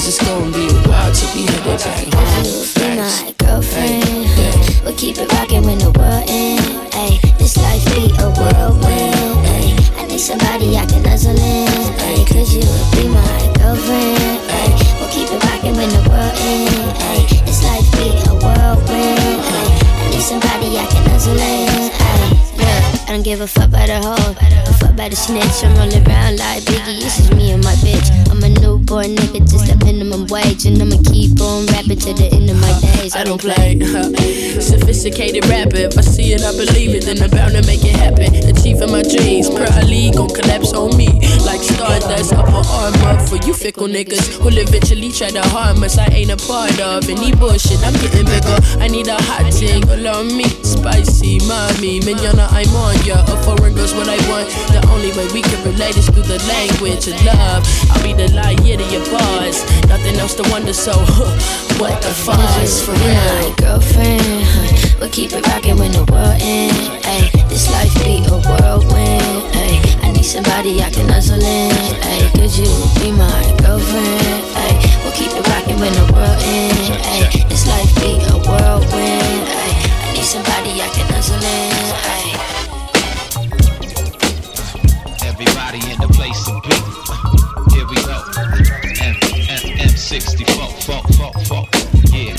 Cause 0.04 0.20
it's 0.20 0.28
gonna 0.28 0.52
be 0.52 0.68
a 0.68 0.76
while 0.84 1.10
till 1.16 1.32
we 1.32 1.48
head 1.48 1.64
back 1.64 1.80
home. 1.80 2.12
be 2.76 2.92
my 3.00 3.34
girlfriend. 3.40 4.04
We'll 4.84 4.94
keep 5.00 5.16
it 5.16 5.32
rocking 5.32 5.64
when 5.64 5.78
the 5.78 5.88
world 5.96 6.28
ends. 6.28 6.68
Ay, 6.92 7.16
this 7.38 7.56
life 7.56 7.80
be 7.96 8.12
a 8.20 8.28
whirlwind. 8.36 9.48
Ay, 9.48 9.72
I 9.96 10.04
need 10.04 10.20
somebody 10.20 10.76
I 10.76 10.84
can 10.84 11.00
nuzzle 11.04 11.32
in. 11.32 11.72
Ay, 12.04 12.20
could 12.28 12.44
you 12.52 12.60
be 12.92 13.08
my 13.08 13.40
girlfriend? 13.56 14.44
Ay, 14.52 14.76
we'll 15.00 15.08
keep 15.08 15.32
it 15.32 15.40
rocking 15.40 15.72
when 15.72 15.88
the 15.88 16.04
world 16.04 16.36
ends. 16.36 17.00
Ay, 17.08 17.24
this 17.48 17.64
life 17.64 17.88
be 17.96 18.12
a 18.28 18.36
whirlwind. 18.44 19.40
Ay, 19.56 19.68
I 20.04 20.10
need 20.12 20.20
somebody 20.20 20.76
I 20.76 20.84
can 20.84 21.02
nuzzle 21.08 21.32
in. 21.32 21.88
Ay, 21.96 22.28
yeah, 22.60 23.08
I 23.08 23.16
don't 23.16 23.24
give 23.24 23.40
a 23.40 23.46
fuck 23.46 23.72
about 23.72 23.88
the 23.88 23.96
hoe. 24.04 24.23
The 25.04 25.16
snitch. 25.16 25.62
I'm 25.62 25.76
rolling 25.76 26.00
around 26.08 26.38
like 26.38 26.62
Biggie. 26.64 26.98
This 26.98 27.20
is 27.20 27.30
me 27.36 27.52
and 27.52 27.62
my 27.62 27.74
bitch. 27.84 28.08
I'm 28.32 28.42
a 28.42 28.48
newborn 28.48 29.12
nigga, 29.14 29.44
just 29.44 29.68
a 29.68 29.76
minimum 29.84 30.26
wage. 30.32 30.64
And 30.64 30.80
I'ma 30.80 30.96
keep 31.12 31.38
on 31.44 31.66
rapping 31.76 32.00
to 32.08 32.16
the 32.16 32.32
end 32.32 32.48
of 32.48 32.56
my 32.56 32.72
days. 32.80 33.14
I 33.14 33.22
don't 33.22 33.36
play. 33.36 33.76
Sophisticated 34.64 35.44
rapper. 35.44 35.92
If 35.92 35.98
I 35.98 36.00
see 36.00 36.32
it, 36.32 36.40
I 36.40 36.56
believe 36.56 36.96
it. 36.96 37.04
Then 37.04 37.20
I'm 37.20 37.28
bound 37.28 37.52
to 37.52 37.60
make 37.68 37.84
it 37.84 37.94
happen. 38.00 38.32
Achieving 38.48 38.88
my 38.88 39.04
dreams. 39.04 39.52
Probably 39.52 40.08
gon' 40.08 40.32
collapse 40.32 40.72
on 40.72 40.96
me. 40.96 41.12
Like 41.44 41.60
stardust. 41.60 42.32
Up 42.32 42.48
an 42.48 42.64
arm 42.64 42.96
up 43.04 43.20
for 43.28 43.36
you 43.44 43.52
fickle 43.52 43.86
niggas 43.86 44.40
who'll 44.40 44.56
eventually 44.56 45.12
try 45.12 45.28
to 45.28 45.44
harm 45.52 45.84
us. 45.84 46.00
I 46.00 46.08
ain't 46.16 46.32
a 46.32 46.40
part 46.48 46.80
of 46.80 47.04
any 47.12 47.36
bullshit. 47.36 47.76
I'm 47.84 47.92
getting 48.00 48.24
bigger. 48.24 48.56
I 48.80 48.88
need 48.88 49.12
a 49.12 49.20
hot 49.28 49.52
thing. 49.52 49.84
Allow 49.84 50.24
me. 50.24 50.48
Spicy, 50.64 51.44
mommy. 51.44 52.00
Minyana, 52.00 52.48
I'm 52.56 52.72
on 52.72 52.96
ya. 53.04 53.20
A 53.28 53.36
foreign 53.44 53.76
girl's 53.76 53.92
what 53.92 54.08
I 54.08 54.16
want. 54.32 54.48
The 54.72 54.93
only 54.94 55.10
way 55.18 55.26
we 55.34 55.42
can 55.42 55.58
relate 55.66 55.96
is 55.96 56.08
through 56.08 56.22
the 56.22 56.38
language 56.46 57.08
of 57.10 57.18
love. 57.26 57.66
I'll 57.90 58.02
be 58.02 58.14
the 58.14 58.30
light 58.32 58.62
year 58.62 58.78
to 58.78 58.86
your 58.94 59.04
bars. 59.10 59.66
Nothing 59.90 60.16
else 60.22 60.34
to 60.38 60.44
wonder, 60.50 60.72
so 60.72 60.94
what 61.82 62.00
the 62.00 62.14
fuck 62.14 62.38
is 62.62 62.80
for 62.80 62.92
real? 62.92 63.54
girlfriend. 63.58 64.22
We'll 65.00 65.10
keep 65.10 65.32
it 65.32 65.46
rocking 65.48 65.78
when 65.78 65.90
the 65.92 66.04
world 66.06 66.38
ends. 66.40 66.78
Ay, 67.04 67.28
this 67.50 67.70
life 67.74 67.92
be 68.04 68.22
a 68.30 68.38
whirlwind. 68.46 69.42
Ay, 69.58 69.82
I 70.06 70.12
need 70.12 70.24
somebody 70.24 70.80
I 70.80 70.90
can 70.90 71.06
nuzzle 71.08 71.42
in. 71.42 71.74
Ay, 72.06 72.30
could 72.38 72.54
you 72.54 72.70
be 73.02 73.10
my 73.10 73.42
girlfriend? 73.58 74.46
Ay, 74.54 74.78
we'll 75.02 75.12
keep 75.12 75.32
it 75.34 75.46
rocking 75.50 75.78
when 75.82 75.92
the 75.92 76.06
world 76.14 76.38
ends. 76.46 76.90
Ay, 77.10 77.44
this 77.50 77.66
life 77.66 77.90
be 77.98 78.22
a 78.30 78.38
whirlwind. 78.46 79.42
Ay, 79.50 79.72
I 80.06 80.12
need 80.14 80.24
somebody 80.24 80.80
I 80.80 80.88
can 80.94 81.10
nuzzle 81.10 81.42
in. 81.42 81.73
60. 90.20 90.44
Fuck, 90.44 90.70
fuck, 90.82 91.04
fuck, 91.14 91.34
fuck. 91.42 91.68
Yeah. 92.12 92.36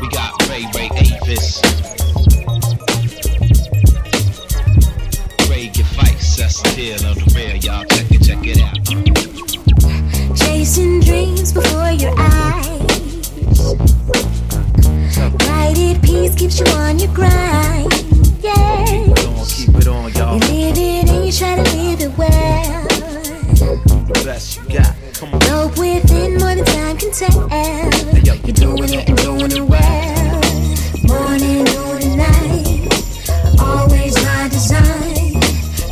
We 0.00 0.06
got 0.10 0.30
Ray 0.48 0.64
Ray 0.76 0.88
Avis. 0.94 1.60
Ray 5.50 5.72
still 6.48 7.06
on 7.08 7.16
the 7.16 7.32
rail, 7.34 7.56
y'all. 7.56 7.84
Check 7.84 8.12
it, 8.12 8.22
check 8.22 8.38
it 8.46 8.62
out. 8.62 8.76
Chasing 10.36 11.00
dreams 11.00 11.52
before 11.52 11.90
your 11.90 12.14
eyes. 12.16 13.28
Guided 15.36 16.00
peace 16.00 16.36
keeps 16.36 16.60
you 16.60 16.66
on 16.66 17.00
your 17.00 17.12
grind. 17.12 17.92
Yeah. 18.40 19.14
Keep 19.48 19.74
it 19.74 19.88
on, 19.88 20.12
y'all. 20.12 20.34
You 20.34 20.40
live 20.46 20.78
it 20.78 21.10
and 21.10 21.24
you 21.26 21.32
try 21.32 21.56
to 21.56 21.62
live 21.76 22.00
it 22.00 22.16
well. 22.16 22.86
The 24.06 24.22
best 24.24 24.58
you 24.58 24.78
got. 24.78 24.99
Within 25.76 26.38
more 26.38 26.54
than 26.54 26.64
time 26.64 26.96
can 26.96 27.10
tell. 27.12 27.48
You're 28.22 28.54
doing 28.54 28.92
it 28.92 29.08
and 29.08 29.18
doing 29.18 29.52
it 29.52 29.60
well. 29.60 30.40
Morning, 31.04 31.64
noon, 31.64 32.02
and 32.02 32.16
night. 32.16 33.60
Always 33.60 34.14
my 34.24 34.48
design. 34.48 35.40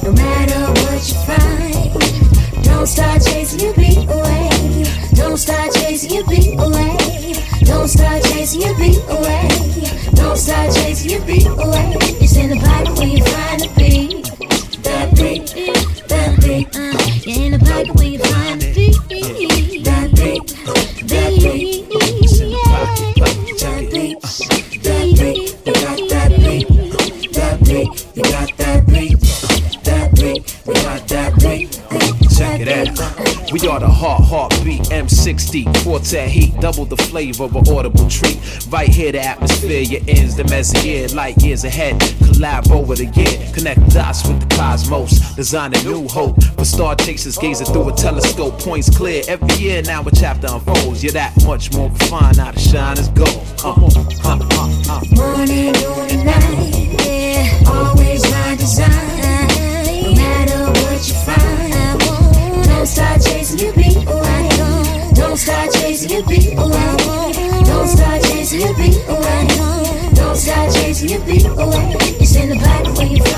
No 0.03 0.13
matter 0.13 0.61
what 0.83 1.01
you 1.09 1.19
find. 1.27 2.65
Don't 2.65 2.87
start 2.87 3.23
chasing 3.23 3.61
your 3.61 3.75
beat 3.75 4.09
away. 4.09 4.85
Don't 5.15 5.37
start 5.37 5.73
chasing 5.75 6.13
your 6.13 6.27
beat 6.27 6.59
away. 6.59 7.35
Don't 7.65 7.89
start 7.89 8.23
chasing 8.25 8.63
your 8.63 8.77
beat 8.77 9.03
away. 9.09 9.49
Don't 10.15 10.37
start 10.37 10.75
chasing 10.75 11.11
your 11.11 11.25
beat 11.25 11.47
away. 11.47 11.97
It's 12.21 12.37
in 12.37 12.51
the 12.51 12.57
Bible 12.57 12.95
where 12.97 13.07
you 13.07 13.25
M60, 36.09 36.27
heat, 36.27 36.61
double 36.61 36.85
the 36.87 36.97
flavor 36.97 37.45
of 37.45 37.55
an 37.55 37.69
audible 37.69 38.09
treat. 38.09 38.39
Right 38.69 38.89
here, 38.89 39.13
the 39.13 39.21
atmosphere, 39.21 39.83
your 39.83 40.01
ends, 40.09 40.37
the 40.37 40.45
messier, 40.45 41.09
light 41.09 41.37
years 41.43 41.65
ahead. 41.65 42.01
Collab 42.01 42.71
over 42.71 42.95
the 42.95 43.07
year, 43.07 43.53
connect 43.53 43.87
dots 43.91 44.27
with 44.27 44.41
the 44.41 44.57
cosmos, 44.57 45.35
design 45.35 45.75
a 45.75 45.83
new 45.83 46.09
hope. 46.09 46.43
For 46.43 46.65
star 46.65 46.95
chasers 46.97 47.37
gazing 47.37 47.67
through 47.67 47.91
a 47.91 47.93
telescope, 47.93 48.59
points 48.61 48.97
clear. 48.97 49.23
Every 49.29 49.55
year 49.57 49.83
now 49.83 50.03
a 50.03 50.11
chapter 50.11 50.49
unfolds. 50.51 51.03
You're 51.03 51.13
that 51.13 51.35
much 51.45 51.73
more 51.75 51.91
refined, 51.91 52.39
now 52.39 52.53
the 52.53 52.61
shine 52.61 52.99
is 52.99 53.09
gold. 53.09 53.45
Come 53.59 53.85
on, 53.85 53.97
uh, 54.25 54.47
uh, 54.89 55.01
uh. 55.01 55.03
Morning, 55.15 55.73
noon, 55.73 56.09
and 56.11 56.25
night. 56.25 57.07
Yeah, 57.07 57.71
always 57.71 58.23
my 58.31 58.57
design. 58.57 58.89
No 60.03 60.15
matter 60.15 60.71
what 60.81 61.07
you 61.07 61.15
find. 61.15 61.69
Don't 62.65 63.23
chasing 63.23 64.09
away. 64.09 64.49
Don't 65.15 65.37
start 65.37 65.78
chasing 65.99 66.17
your 66.17 66.29
beat 66.29 66.53
away. 66.57 67.63
Don't 67.65 67.89
start 67.89 68.23
chasing 68.23 68.61
your 68.61 68.75
beat 68.77 68.97
away. 69.09 69.47
Don't 70.15 70.37
start 70.37 70.73
chasing 70.73 71.09
your 71.09 71.21
beat 71.27 71.45
away. 71.47 71.97
It's 72.21 72.37
in 72.37 72.51
the 72.51 72.57
Bible 72.57 72.95
where 72.95 73.07
you 73.07 73.25
find 73.25 73.38